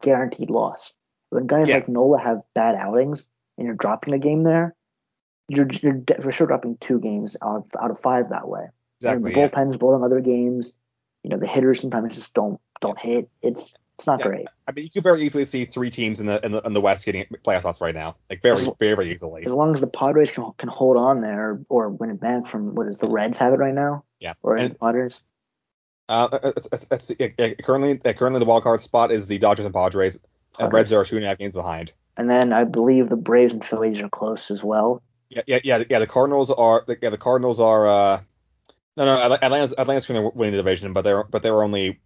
[0.00, 0.94] guaranteed loss.
[1.30, 1.76] When guys Yeah.
[1.76, 4.74] like Nola have bad outings and you're dropping a game there,
[5.48, 8.66] you're you're for sure dropping two games out of, out of five that way.
[8.98, 9.48] exactly, And the yeah.
[9.48, 10.72] bullpen's blowing other games.
[11.22, 13.28] You know, the hitters sometimes just don't don't hit.
[13.42, 14.26] It's it's not Yeah.
[14.28, 14.48] great.
[14.66, 16.80] I mean, you could very easily see three teams in the in the, in the
[16.80, 19.44] West getting playoff spots right now, like very, As- very easily.
[19.44, 22.74] As long as the Padres can can hold on there or win it back from
[22.74, 24.04] what is the Reds have it right now?
[24.18, 24.32] Yeah.
[24.42, 25.20] Or is And- it Padres?
[26.08, 29.38] Uh, it's, it's, it's, uh, uh, currently, uh, currently the wild card spot is the
[29.38, 30.18] Dodgers and Padres,
[30.58, 31.92] and Reds are two and a half games behind.
[32.16, 35.02] And then I believe the Braves and Phillies are close as well.
[35.28, 35.98] Yeah, yeah, yeah, yeah.
[36.00, 37.86] The Cardinals are, yeah, the Cardinals are.
[37.86, 38.20] uh
[38.96, 42.00] No, no, Atla- Atlanta's Atlanta's going to win the division, but they're but they're only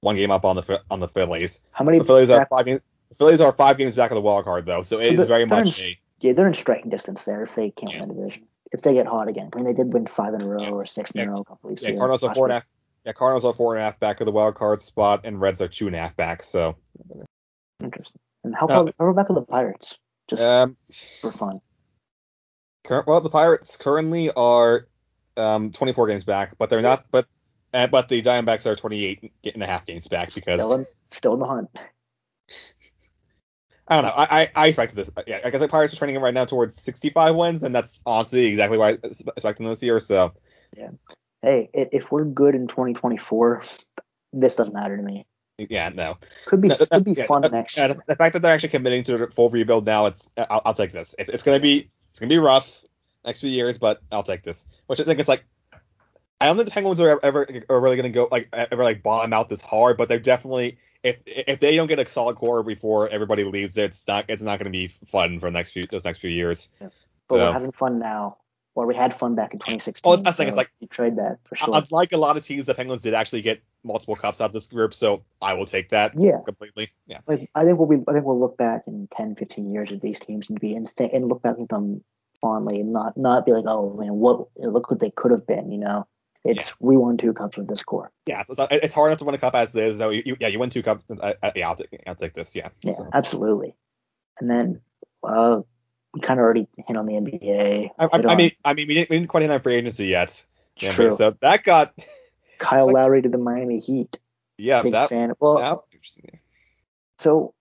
[0.00, 1.60] one game up on the on the Phillies.
[1.72, 1.98] How many?
[1.98, 2.80] The Phillies are five games.
[3.08, 5.28] The Phillies are five games back of the wild card though, so it So is
[5.28, 8.00] very much in- a yeah, they're in striking distance there if they can't Yeah.
[8.00, 8.46] win the division.
[8.72, 10.70] If they get hot again, I mean they did win five in a row Yeah.
[10.70, 11.26] or six in Yeah.
[11.26, 11.90] a row a couple weeks yeah.
[11.90, 11.98] ago.
[11.98, 12.66] Cardinals are four and a half.
[13.04, 15.60] Yeah, Cardinals are four and a half back of the wild card spot, and Reds
[15.62, 16.42] are two and a half back.
[16.42, 16.74] So,
[17.82, 18.18] Interesting.
[18.44, 19.96] And how Uh, far, how far back are the Pirates?
[20.28, 20.76] Just um,
[21.20, 21.60] for fun.
[22.84, 24.88] current well, the Pirates currently are
[25.36, 27.04] um 24 games back, but they're not.
[27.10, 27.26] But
[27.76, 31.34] uh, but the Diamondbacks are 28 and a half games back because Still in, still
[31.34, 31.68] in the hunt.
[33.88, 34.10] I don't know.
[34.10, 35.10] I, I, I expected this.
[35.26, 38.46] Yeah, I guess the Pirates are trending right now towards 65 wins, and that's honestly
[38.46, 40.00] exactly what I expected them this year.
[40.00, 40.32] So
[40.76, 40.88] yeah.
[41.42, 43.62] hey, if we're good in 2024,
[44.32, 45.26] this doesn't matter to me.
[45.58, 46.18] Yeah, no.
[46.46, 47.88] Could be No, could be yeah, fun that- next year.
[47.88, 50.74] the, the fact that they're actually committing to a full rebuild now, it's I'll, I'll
[50.74, 51.14] take this.
[51.18, 52.82] It's, it's gonna be it's gonna be rough
[53.24, 54.64] next few years, but I'll take this.
[54.86, 55.44] Which I think it's like
[56.40, 59.32] I don't think the Penguins are ever are really gonna go like ever like bottom
[59.32, 63.08] out this hard, but they're definitely if if they don't get a solid core before
[63.08, 66.18] everybody leaves, it's not it's not gonna be fun for the next few those next
[66.18, 66.68] few years.
[66.80, 66.90] But
[67.30, 68.38] so- we're having fun now.
[68.74, 70.06] Or we had fun back in 2016.
[70.06, 71.74] Well, that's the thing, it's like- you trade that for sure.
[71.74, 74.66] Unlike a lot of teams, the Penguins did actually get multiple cups out of this
[74.66, 76.40] group, so I will take that Yeah.
[76.44, 76.90] completely.
[77.06, 77.20] Yeah.
[77.26, 80.02] Like, I think we'll be, I think we'll look back in 10, 15 years at
[80.02, 82.04] these teams and be and, th- and look back at them
[82.42, 85.72] fondly and not not be like, oh man, what look what they could have been.
[85.72, 86.06] You know,
[86.48, 88.10] it's we won two cups with this core.
[88.26, 89.98] Yeah, so, so uh, it's hard enough to win a cup as it is.
[89.98, 91.04] So you, you- yeah, you win two cups.
[91.22, 92.54] I, I, yeah, I'll take, I'll take this.
[92.54, 92.68] Yeah.
[92.82, 93.74] Yeah, So- absolutely.
[94.40, 94.80] And then
[95.22, 95.60] uh,
[96.12, 97.90] we kind of already hit on the NBA.
[97.98, 100.06] I, I, I mean, I mean, we didn't, we didn't quite hit on free agency
[100.06, 100.44] yet.
[100.78, 101.10] Yeah, true.
[101.10, 101.94] So that got,
[102.58, 104.18] Kyle like- Lowry to the Miami Heat.
[104.58, 105.32] yeah, Big that, fan.
[105.40, 106.38] Well, that interesting.
[107.18, 107.54] So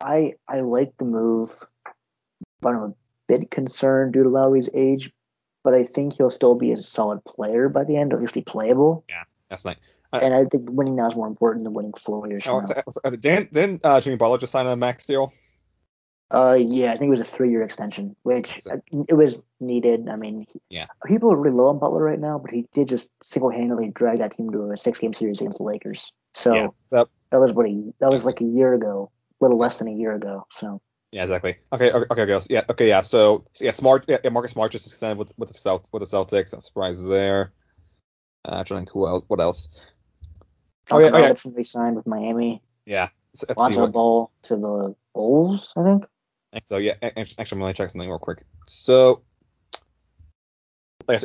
[0.00, 1.50] I I like the move,
[2.60, 2.94] but I'm a
[3.26, 5.12] bit concerned due to Lowry's age.
[5.64, 8.34] But I think he'll still be a solid player by the end, or at least
[8.34, 9.04] be playable.
[9.50, 9.76] That's nice.
[10.12, 12.70] And I think winning now is more important than winning four years Oh, from
[13.04, 13.10] now.
[13.10, 15.32] didn't didn't uh, Jimmy Butler just sign a max deal?
[16.30, 20.08] Uh, yeah, I think it was a three-year extension, which So- uh, it was needed.
[20.10, 20.86] I mean, Yeah.
[21.06, 24.32] people are really low on Butler right now, but he did just single-handedly drag that
[24.32, 26.12] team to a six-game series against the Lakers.
[26.34, 26.68] So yeah.
[27.30, 29.92] That was what a, that was like a year ago, a little less than a
[29.92, 30.46] year ago.
[30.50, 30.80] So
[31.12, 31.56] yeah, exactly.
[31.72, 32.48] Okay, okay, okay, girls.
[32.50, 33.00] Yeah, okay, yeah.
[33.00, 36.06] So yeah, Smart, yeah, yeah, Marcus Smart just extended with with the Celt with the
[36.06, 36.52] Celtics.
[36.52, 37.52] No surprises there.
[38.44, 39.24] Uh, trying to think who else?
[39.28, 39.92] What else?
[40.90, 41.34] Oh, yeah, oh, yeah.
[41.44, 42.62] Re-signed with Miami.
[42.86, 43.08] Yeah.
[43.56, 46.06] Lonzo Ball to the Bulls, I think.
[46.62, 48.44] So yeah, actually, I'm gonna check something real quick.
[48.66, 49.22] So,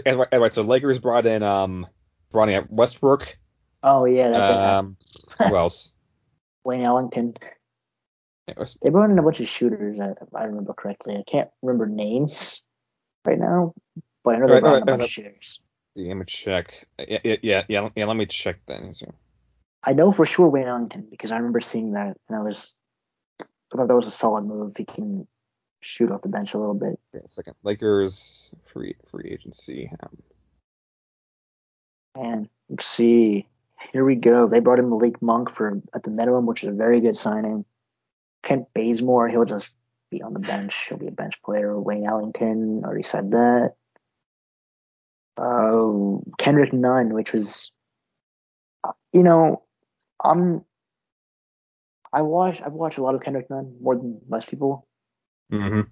[0.05, 1.87] anyway, anyway, so Lakers brought in um,
[2.31, 3.37] brought in Westbrook.
[3.81, 4.57] Oh yeah, that did.
[4.57, 4.97] Um,
[5.47, 5.93] who else?
[6.65, 7.35] Wayne Ellington.
[8.47, 11.15] It was- They brought in a bunch of shooters, uh, if I remember correctly.
[11.15, 12.61] I can't remember names
[13.25, 13.73] right now,
[14.23, 15.59] but I know they brought in a bunch of shooters.
[15.95, 16.87] Let me check.
[16.99, 17.89] Yeah, yeah, yeah, yeah.
[17.95, 18.57] yeah let me check.
[18.93, 19.13] So-
[19.83, 22.73] I know for sure Wayne Ellington because I remember seeing that, and I was,
[23.41, 24.75] I thought that was a solid move.
[24.77, 25.27] He can
[25.81, 26.97] shoot off the bench a little bit.
[27.13, 27.55] Wait a second.
[27.63, 29.91] Lakers free free agency.
[30.01, 30.17] Um,
[32.15, 33.47] And let's see,
[33.91, 34.47] here we go.
[34.47, 37.65] They brought in Malik Monk for at the minimum, which is a very good signing.
[38.43, 39.73] Kent Bazemore, he'll just
[40.11, 40.87] be on the bench.
[40.87, 41.79] He'll be a bench player.
[41.79, 43.73] Wayne Ellington, already said that.
[45.37, 47.71] Uh, Kendrick Nunn, which was,
[49.11, 49.63] you know,
[50.23, 50.63] I'm.
[52.11, 52.61] I watch.
[52.61, 54.87] I've watched a lot of Kendrick Nunn more than most people.
[55.51, 55.87] mhm.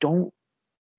[0.00, 0.34] Don't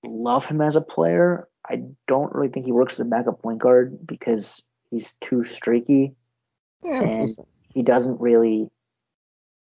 [0.05, 1.49] love him as a player.
[1.69, 6.15] I don't really think he works as a backup point guard because he's too streaky.
[6.83, 7.29] Yeah, And-
[7.73, 8.69] he doesn't really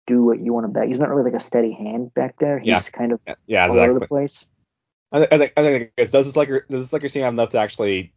[0.08, 0.88] do what you want to bet.
[0.88, 2.60] He's not really like a steady hand back there.
[2.60, 2.82] He's Yeah.
[2.82, 4.46] kind of yeah, all over the place.
[5.12, 7.60] I, think I think this like your does this like your team have enough to
[7.60, 8.14] actually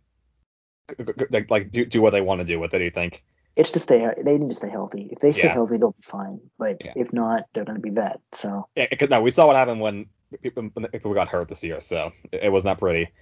[1.30, 2.78] like like do do what they want to do with it?
[2.78, 3.24] Do you think?
[3.56, 4.12] It's to stay.
[4.24, 5.08] They need to stay healthy.
[5.12, 5.52] If they stay Yeah.
[5.52, 6.40] healthy, they'll be fine.
[6.58, 6.92] But Yeah.
[6.96, 8.18] if not, they're going to be bad.
[8.32, 10.06] So Yeah, could, no, we saw what happened when
[10.42, 13.12] people, when people got hurt this year, so it, it was not pretty.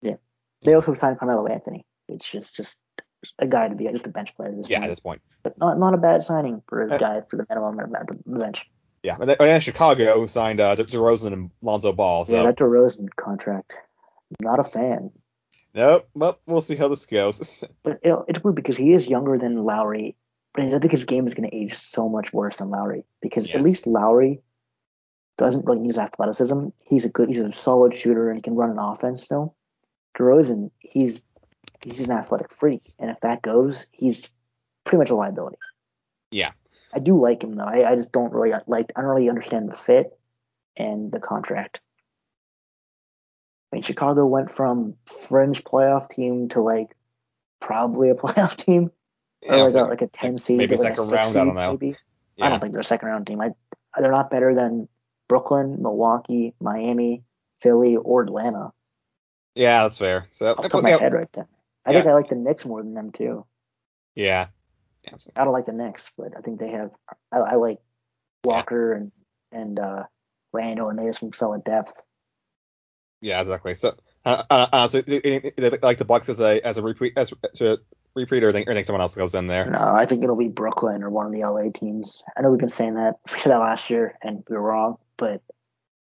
[0.00, 0.16] Yeah,
[0.62, 2.78] they also signed Carmelo Anthony, which is just
[3.38, 4.90] a guy to be just a bench player at this Yeah, at point.
[4.92, 5.22] this point.
[5.42, 8.68] But not not a bad signing for a guy for the minimum at the bench.
[9.02, 12.24] Yeah, and then, then Chicago signed uh, DeRozan and Lonzo Ball.
[12.24, 13.74] So Yeah, that DeRozan contract.
[14.40, 15.10] Not a fan.
[15.74, 17.62] nope, well, we'll see how this goes.
[17.82, 20.16] But you know, it's weird because he is younger than Lowry,
[20.54, 23.46] but I think his game is going to age so much worse than Lowry because
[23.48, 23.56] Yeah.
[23.58, 24.40] at least Lowry
[25.36, 26.68] doesn't really use athleticism.
[26.84, 29.54] He's a good, he's a solid shooter and he can run an offense still.
[30.16, 31.22] DeRozan, he's
[31.84, 34.28] he's an athletic freak, and if that goes, he's
[34.84, 35.56] pretty much a liability.
[36.30, 36.52] Yeah.
[36.94, 37.64] I do like him though.
[37.64, 38.92] I, I just don't really like.
[38.96, 40.16] I don't really understand the fit
[40.76, 41.80] and the contract.
[43.72, 44.94] I mean, Chicago went from
[45.28, 46.94] fringe playoff team to like
[47.60, 48.90] probably a playoff team,
[49.42, 51.30] or Yeah, like, so- a, like a ten seed, maybe like a six round, I
[51.30, 51.70] seed, don't know.
[51.72, 51.96] maybe.
[52.40, 53.40] I don't think they're a second round team.
[53.40, 53.50] I,
[54.00, 54.88] they're not better than
[55.28, 57.22] Brooklyn, Milwaukee, Miami,
[57.60, 58.72] Philly, or Atlanta.
[59.54, 60.26] yeah, that's fair.
[60.30, 61.46] So Off the top of my yeah, head right there.
[61.84, 61.98] I Yeah.
[62.00, 63.46] think I like the Knicks more than them too.
[64.14, 64.48] yeah.
[65.04, 66.90] Yeah, so- I don't like the Knicks, but I think they have.
[67.30, 67.78] I, I like
[68.42, 69.12] Walker and
[69.52, 70.04] and uh,
[70.54, 72.02] Randle, and they have some solid depth.
[73.20, 73.74] Yeah, exactly.
[73.74, 76.82] So, uh, uh, uh, so do you- do like the Bucks as a as a
[76.82, 77.78] repeat as to
[78.14, 79.70] repeat, or think, or think someone else goes in there?
[79.70, 82.22] No, I think it'll be Brooklyn or one of the LA teams.
[82.34, 83.16] I know we've been saying that.
[83.32, 84.96] We said that last year, and we were wrong.
[85.18, 85.42] But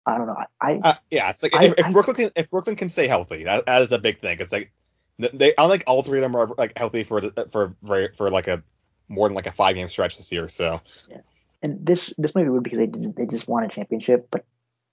[0.06, 0.36] I don't know.
[0.38, 2.90] I, I Uh, yeah, it's like I- if, if I- Brooklyn can, if Brooklyn can
[2.90, 4.38] stay healthy, that, that is a big thing.
[4.40, 4.72] It's like
[5.18, 8.30] They, I don't think all three of them are like healthy for for for for
[8.30, 8.62] like a
[9.08, 10.48] more than like a five game stretch this year.
[10.48, 11.22] So Yeah.
[11.62, 14.46] And this this might be weird because they did, they just won a championship, but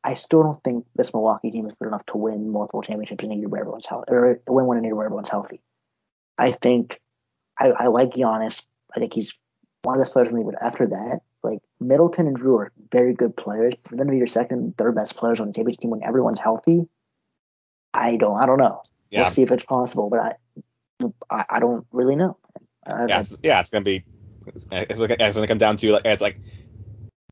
[0.04, 3.32] I still don't think this Milwaukee team is good enough to win multiple championships in
[3.32, 5.60] a year where everyone's healthy, or win one in a year where everyone's healthy.
[6.38, 7.00] I think
[7.58, 8.64] I, I like Giannis.
[8.94, 9.38] I think he's
[9.82, 10.52] one of the best players in the league.
[10.52, 13.74] But after that, like Middleton and Jrue are very good players.
[13.84, 16.40] For them to be your second third best players on the championship team when everyone's
[16.40, 16.88] healthy,
[17.94, 18.82] I don't I don't know.
[19.12, 20.34] Yeah, We'll see if it's possible, but I
[21.30, 22.38] I, I don't really know.
[22.86, 24.04] I, yeah, it's, yeah, it's gonna be.
[24.46, 26.38] It's, it's, gonna- it's gonna come down to like it's like.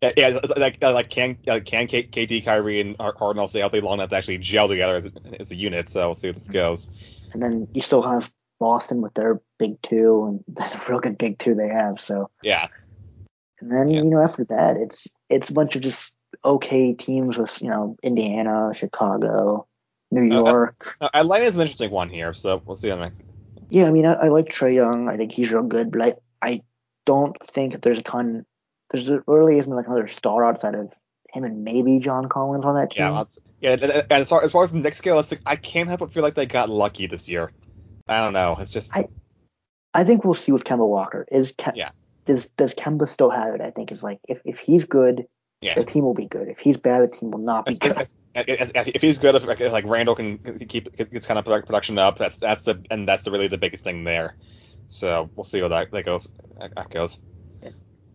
[0.02, 3.80] Yeah, it's like like can like can K- KD, Kyrie, and Harden all stay healthy
[3.82, 5.88] long enough to actually gel together as a, as a unit?
[5.88, 6.52] So we'll see how this mm-hmm.
[6.54, 6.88] goes.
[7.34, 11.18] and then you still have Boston with their big two, and that's a real good
[11.18, 12.00] big two they have.
[12.00, 12.68] So Yeah,
[13.60, 14.02] and then Yeah.
[14.02, 16.12] you know after that, it's it's a bunch of just
[16.44, 19.66] okay teams with you know Indiana, Chicago,
[20.10, 20.96] New Uh, uh, York.
[21.00, 23.12] Uh, Atlanta is an interesting one here, so we'll see on that.
[23.68, 25.08] yeah, I mean I, I like Trae Young.
[25.08, 26.62] I think he's real good, but I I
[27.06, 28.44] don't think there's a ton.
[28.90, 30.92] There's there really isn't like another star outside of
[31.32, 33.02] him and maybe John Collins on that team.
[33.06, 33.72] Yeah, that's, yeah.
[33.80, 36.12] And, as far as far as the Knicks go, it's like, I can't help but
[36.12, 37.52] feel like they got lucky this year.
[38.08, 38.56] I don't know.
[38.58, 39.08] It's just I-
[39.94, 41.26] I think we'll see with Kemba Walker.
[41.30, 41.90] Is Kem- Yeah.
[42.24, 43.60] does does Kemba still have it?
[43.60, 45.26] I think is like if, if he's good,
[45.60, 45.74] yeah.
[45.74, 46.48] the team will be good.
[46.48, 47.96] If he's bad, the team will not be good.
[48.34, 52.18] if he's good, if like, if, like Randle can keep gets kind of production up,
[52.18, 54.36] that's that's the and that's the really the biggest thing there.
[54.88, 56.28] So we'll see how that, that goes.
[56.58, 57.20] That goes.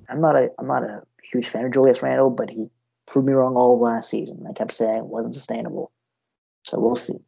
[0.09, 2.69] I'm not a I'm not a huge fan of Julius Randle, but he
[3.05, 4.45] proved me wrong all of last season.
[4.49, 5.91] I kept saying it wasn't sustainable.
[6.63, 7.19] So we'll see.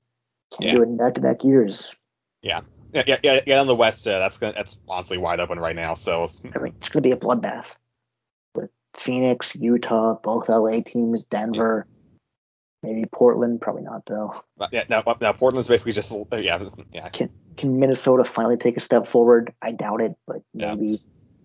[0.53, 0.75] Can Yeah.
[0.75, 1.93] do it in back to back years.
[2.41, 2.61] Yeah,
[2.93, 3.41] yeah, yeah.
[3.45, 5.93] yeah on the West, uh, that's gonna that's honestly wide open right now.
[5.93, 7.65] So I mean, it's gonna be a bloodbath
[8.99, 11.85] Phoenix, Utah, both LA teams, Denver,
[12.83, 14.33] maybe Portland, probably not though.
[14.71, 17.09] yeah, now, now Portland's basically just uh, yeah, yeah.
[17.09, 19.53] Can can Minnesota finally take a step forward?
[19.61, 20.75] I doubt it, but Yeah.
[20.75, 21.01] maybe.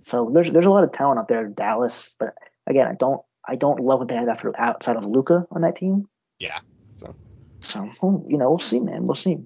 [0.08, 2.34] So there's there's a lot of talent out there, Dallas, but
[2.66, 5.76] again, I don't I don't love what they have after outside of Luka on that
[5.76, 6.08] team.
[6.38, 6.58] Yeah,
[6.94, 7.14] so
[7.60, 9.06] So well, you know, we'll see, man.
[9.06, 9.38] We'll see.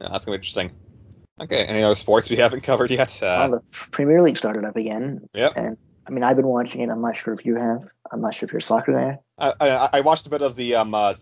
[0.00, 0.72] yeah, that's gonna be interesting.
[1.40, 3.18] Okay, any other sports we haven't covered yet?
[3.22, 5.52] Uh, Uh, the Premier League started up again, yep.
[5.56, 6.90] and I mean, I've been watching it.
[6.90, 7.84] I'm not sure if you have.
[8.10, 9.20] I'm not sure if you're a soccer there.
[9.38, 11.14] I, I I watched a bit of the um uh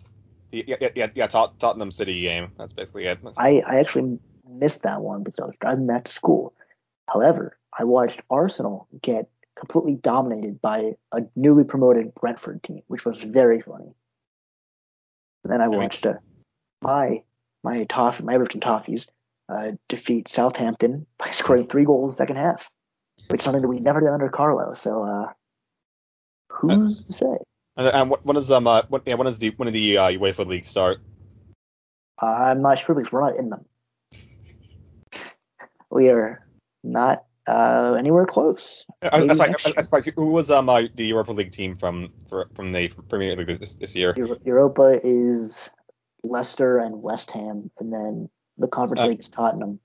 [0.51, 2.51] the, yeah yeah yeah, Tot- Tottenham City game.
[2.59, 3.19] That's basically it.
[3.37, 6.55] I, I actually missed that one because I was driving back to school.
[7.09, 13.23] However, I watched Arsenal get completely dominated by a newly promoted Brentford team, which was
[13.23, 13.95] very funny.
[15.45, 16.15] And then I watched uh,
[16.83, 17.23] my
[17.63, 19.07] my toffee, my Everton Toffees
[19.49, 22.71] uh, defeat Southampton by scoring three goals in the second half,
[23.31, 24.75] which is something that we never did under Carlo.
[24.75, 25.33] So uh,
[26.51, 27.37] who's to say?
[27.77, 29.99] And, and what when is um uh, what yeah when is the when did the
[29.99, 31.01] uh, UEFA league start?
[32.19, 33.65] I'm not sure because we're not in them.
[35.93, 36.47] We are
[36.85, 38.87] not uh, anywhere close.
[39.03, 42.49] I, I, sorry, I, I, who was um uh, the Europa League team from for,
[42.55, 44.15] from the Premier League this, this year?
[44.17, 45.69] Euro- Europa is
[46.23, 49.81] Leicester and West Ham, and then the Conference Uh, League is Tottenham.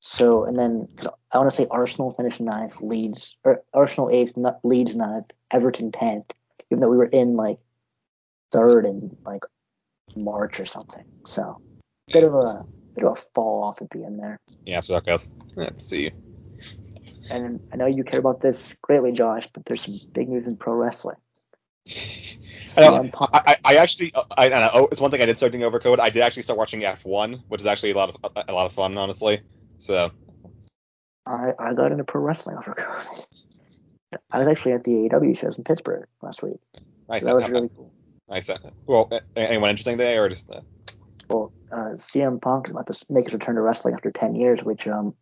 [0.00, 4.36] So, and then 'cause I want to say Arsenal finished ninth, Leeds or Arsenal eighth,
[4.36, 6.32] not Leeds ninth, Everton tenth.
[6.70, 7.58] Even though we were in like
[8.50, 9.44] third in like
[10.16, 11.60] March or something, so
[12.12, 14.40] bit of a bit of a fall off at the end there.
[14.64, 15.28] Yeah, so that goes.
[15.54, 16.12] Let's see.
[17.30, 20.56] And I know you care about this greatly, Josh, but there's some big news in
[20.56, 21.16] pro wrestling.
[22.78, 22.82] I,
[23.32, 24.70] I, I- I actually uh, I, I know.
[24.72, 26.00] Oh, it's one thing I did start doing over COVID.
[26.00, 28.66] I did actually start watching F1, which is actually a lot of a, a lot
[28.66, 29.42] of fun, honestly.
[29.80, 30.10] So
[31.26, 33.46] I, I got into pro wrestling over COVID.
[34.30, 36.58] I was actually at the AEW shows in Pittsburgh last week.
[37.08, 37.22] nice.
[37.22, 37.92] So that was really cool.
[38.28, 38.50] nice.
[38.86, 40.60] Well, anyone interesting there, or just uh,
[41.28, 44.62] Well, uh, CM Punk is about to make his return to wrestling after 10 years,
[44.62, 45.14] which um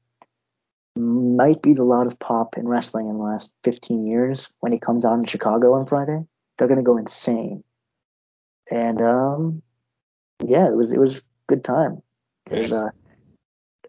[0.96, 4.50] might be the loudest pop in wrestling in the last 15 years.
[4.58, 6.26] When he comes out in Chicago on Friday,
[6.56, 7.62] they're gonna go insane.
[8.70, 9.62] And um,
[10.44, 12.02] yeah, it was it was good time.
[12.50, 12.90] It was, uh,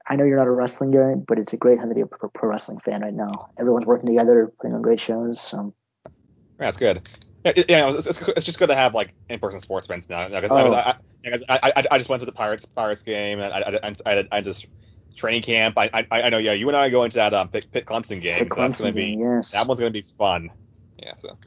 [0.09, 2.07] I know you're not a wrestling guy, but it's a great time to be a
[2.07, 3.49] pro, wrestling fan right now.
[3.59, 5.53] Everyone's working together, putting on great shows.
[5.53, 5.73] Um,
[6.07, 6.11] yeah,
[6.57, 7.07] that's good.
[7.45, 10.27] Yeah, it- yeah it's, it's, it's just good to have like in-person sports events now.
[10.27, 10.73] Because Oh.
[10.73, 10.95] I,
[11.25, 14.41] I, I, I, I just went to the Pirates Pirates game, and I, I, I,
[14.41, 14.67] just
[15.15, 15.77] training camp.
[15.77, 16.37] I, I, I know.
[16.39, 18.47] Yeah, you and I are going to that um Pitt, Pitt Clemson game.
[18.47, 19.51] the so that's gonna Clemson be game, yes.
[19.51, 20.49] that one's gonna be fun.
[20.97, 21.15] Yeah.
[21.17, 21.37] So.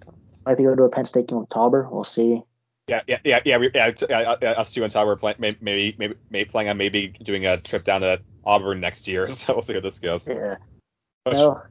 [0.46, 1.90] Might be go to a Penn State game with Tauber.
[1.90, 2.42] We'll see.
[2.88, 3.56] Yeah, yeah, yeah, yeah.
[3.58, 6.76] We, yeah, yeah, yeah, us two and Todd were playing, maybe, maybe, maybe, playing on
[6.76, 9.28] maybe doing a trip down to Auburn next year.
[9.28, 10.26] So we'll see how this goes.
[10.26, 10.56] Yeah.
[11.24, 11.62] Which- No,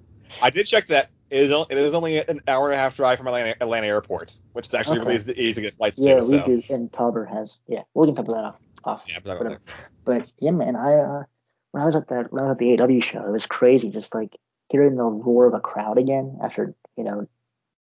[0.41, 2.95] I did check that it is, o- it is only an hour and a half
[2.95, 5.09] drive from Atlanta, Atlanta Airport, which is actually Okay.
[5.09, 6.26] really easy easy to get flights yeah, to.
[6.26, 6.64] we So do.
[6.74, 7.59] And Tauber has.
[7.68, 8.55] Yeah, we can talk about that off.
[8.86, 9.59] off yeah, but.
[10.03, 11.24] But yeah, man, I uh,
[11.72, 13.89] when I was at that when I was at the AW show, it was crazy.
[13.89, 14.36] Just like
[14.70, 17.28] hearing the roar of a crowd again after you know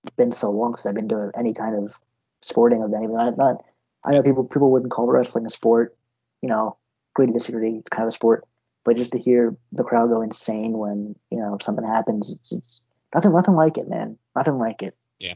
[0.04, 2.00] it's been so long since I've been to any kind of
[2.46, 3.04] sporting event.
[3.04, 3.64] Even not,
[4.04, 5.96] I know people people wouldn't call wrestling a sport.
[6.42, 6.76] You know,
[7.14, 7.76] agree to disagree.
[7.76, 8.46] It's kind of a sport,
[8.84, 12.80] but just to hear the crowd go insane when you know something happens, it's, it's
[13.14, 14.18] nothing nothing like it, man.
[14.34, 14.96] Nothing like it.
[15.18, 15.34] Yeah,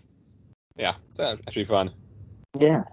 [0.76, 1.92] yeah, it's uh, actually fun.
[2.58, 2.84] Yeah,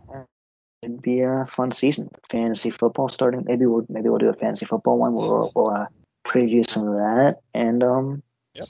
[0.82, 2.10] it'd be a fun season.
[2.30, 3.44] Fantasy football starting.
[3.46, 5.14] Maybe we'll maybe we'll do a fantasy football one.
[5.14, 5.88] We'll, we'll uh,
[6.26, 7.38] preview some of that.
[7.54, 8.68] And um, Yep.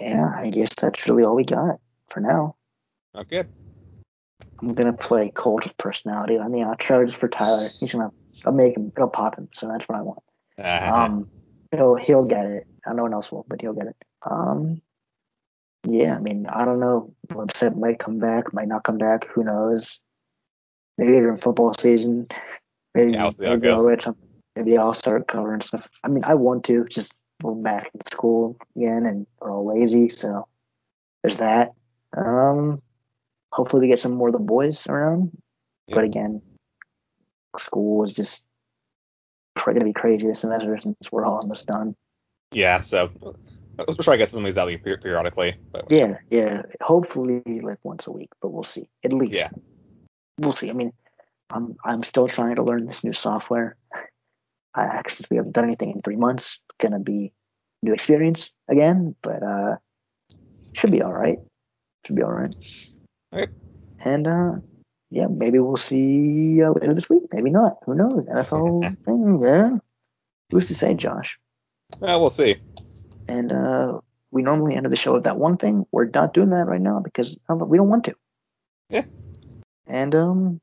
[0.00, 2.56] yeah, I guess that's really all we got for now.
[3.14, 3.44] Okay.
[4.60, 7.68] I'm gonna play Cult of Personality on the outro just for Tyler.
[7.80, 8.10] He's gonna
[8.44, 10.22] I'll make him it'll pop him, so that's what I want.
[10.58, 11.28] Um
[11.72, 12.66] he'll he'll get it.
[12.86, 13.96] I no one else will, but he'll get it.
[14.22, 14.80] Um
[15.84, 17.14] yeah, I mean, I don't know.
[17.28, 20.00] Website might come back, might not come back, who knows?
[20.98, 22.26] Maybe during football season.
[22.94, 23.86] Maybe Yeah, we'll maybe I'll goes.
[23.86, 24.28] write something.
[24.56, 25.88] Maybe I'll start covering stuff.
[26.02, 30.08] I mean, I want to, just we're back in school again and we're all lazy,
[30.08, 30.48] so
[31.22, 31.72] there's that.
[32.16, 32.82] Um
[33.52, 35.30] hopefully we get some more of the boys around.
[35.86, 35.96] Yeah.
[35.96, 36.42] But again,
[37.56, 38.44] school is just
[39.64, 41.94] going to be crazy this semester since we're all almost done.
[42.52, 43.10] yeah, so
[43.76, 45.56] let's try to get some of these out per- periodically.
[45.72, 46.62] But Yeah, yeah.
[46.80, 48.88] Hopefully like once a week, but we'll see.
[49.04, 49.32] At least.
[49.32, 49.50] Yeah.
[50.38, 50.70] We'll see.
[50.70, 50.92] I mean,
[51.50, 53.76] I'm I'm still trying to learn this new software.
[54.74, 57.32] I since we haven't done anything in three months, it's gonna be
[57.82, 59.76] new experience again, but uh
[60.74, 61.38] should be all right.
[62.06, 62.54] Should be all right.
[63.32, 63.52] Okay.
[64.04, 64.52] And uh
[65.10, 67.22] yeah, maybe we'll see uh, later this week.
[67.32, 67.78] Maybe not.
[67.86, 68.24] Who knows?
[68.26, 69.70] NFL thing, yeah.
[70.50, 71.38] Who's to say, Josh?
[72.02, 72.56] uh, we'll see.
[73.26, 74.00] And uh,
[74.30, 75.86] we normally end the show with that one thing.
[75.92, 78.14] We're not doing that right now because uh, we don't want to.
[78.90, 79.04] Yeah.
[79.86, 80.60] And um,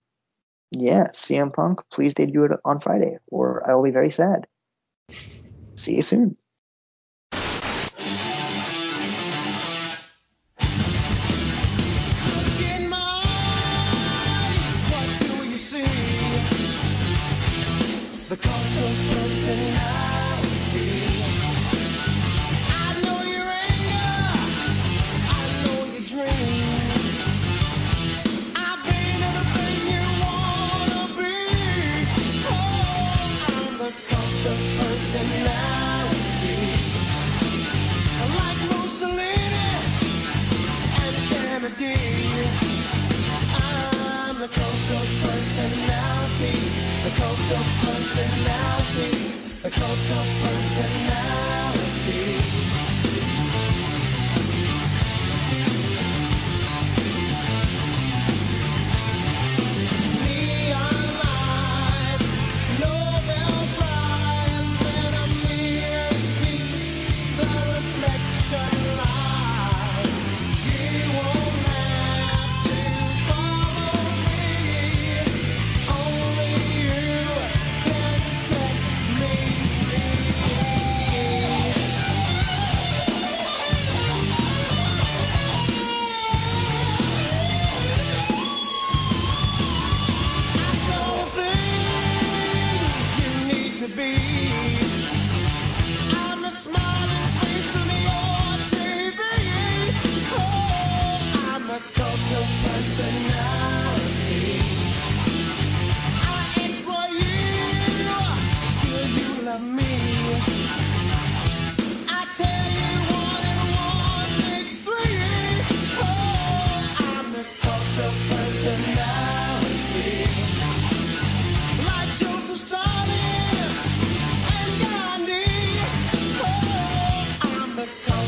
[0.71, 4.47] yeah, CM Punk, please debut it on Friday, or I will be very sad.
[5.75, 6.37] See you soon.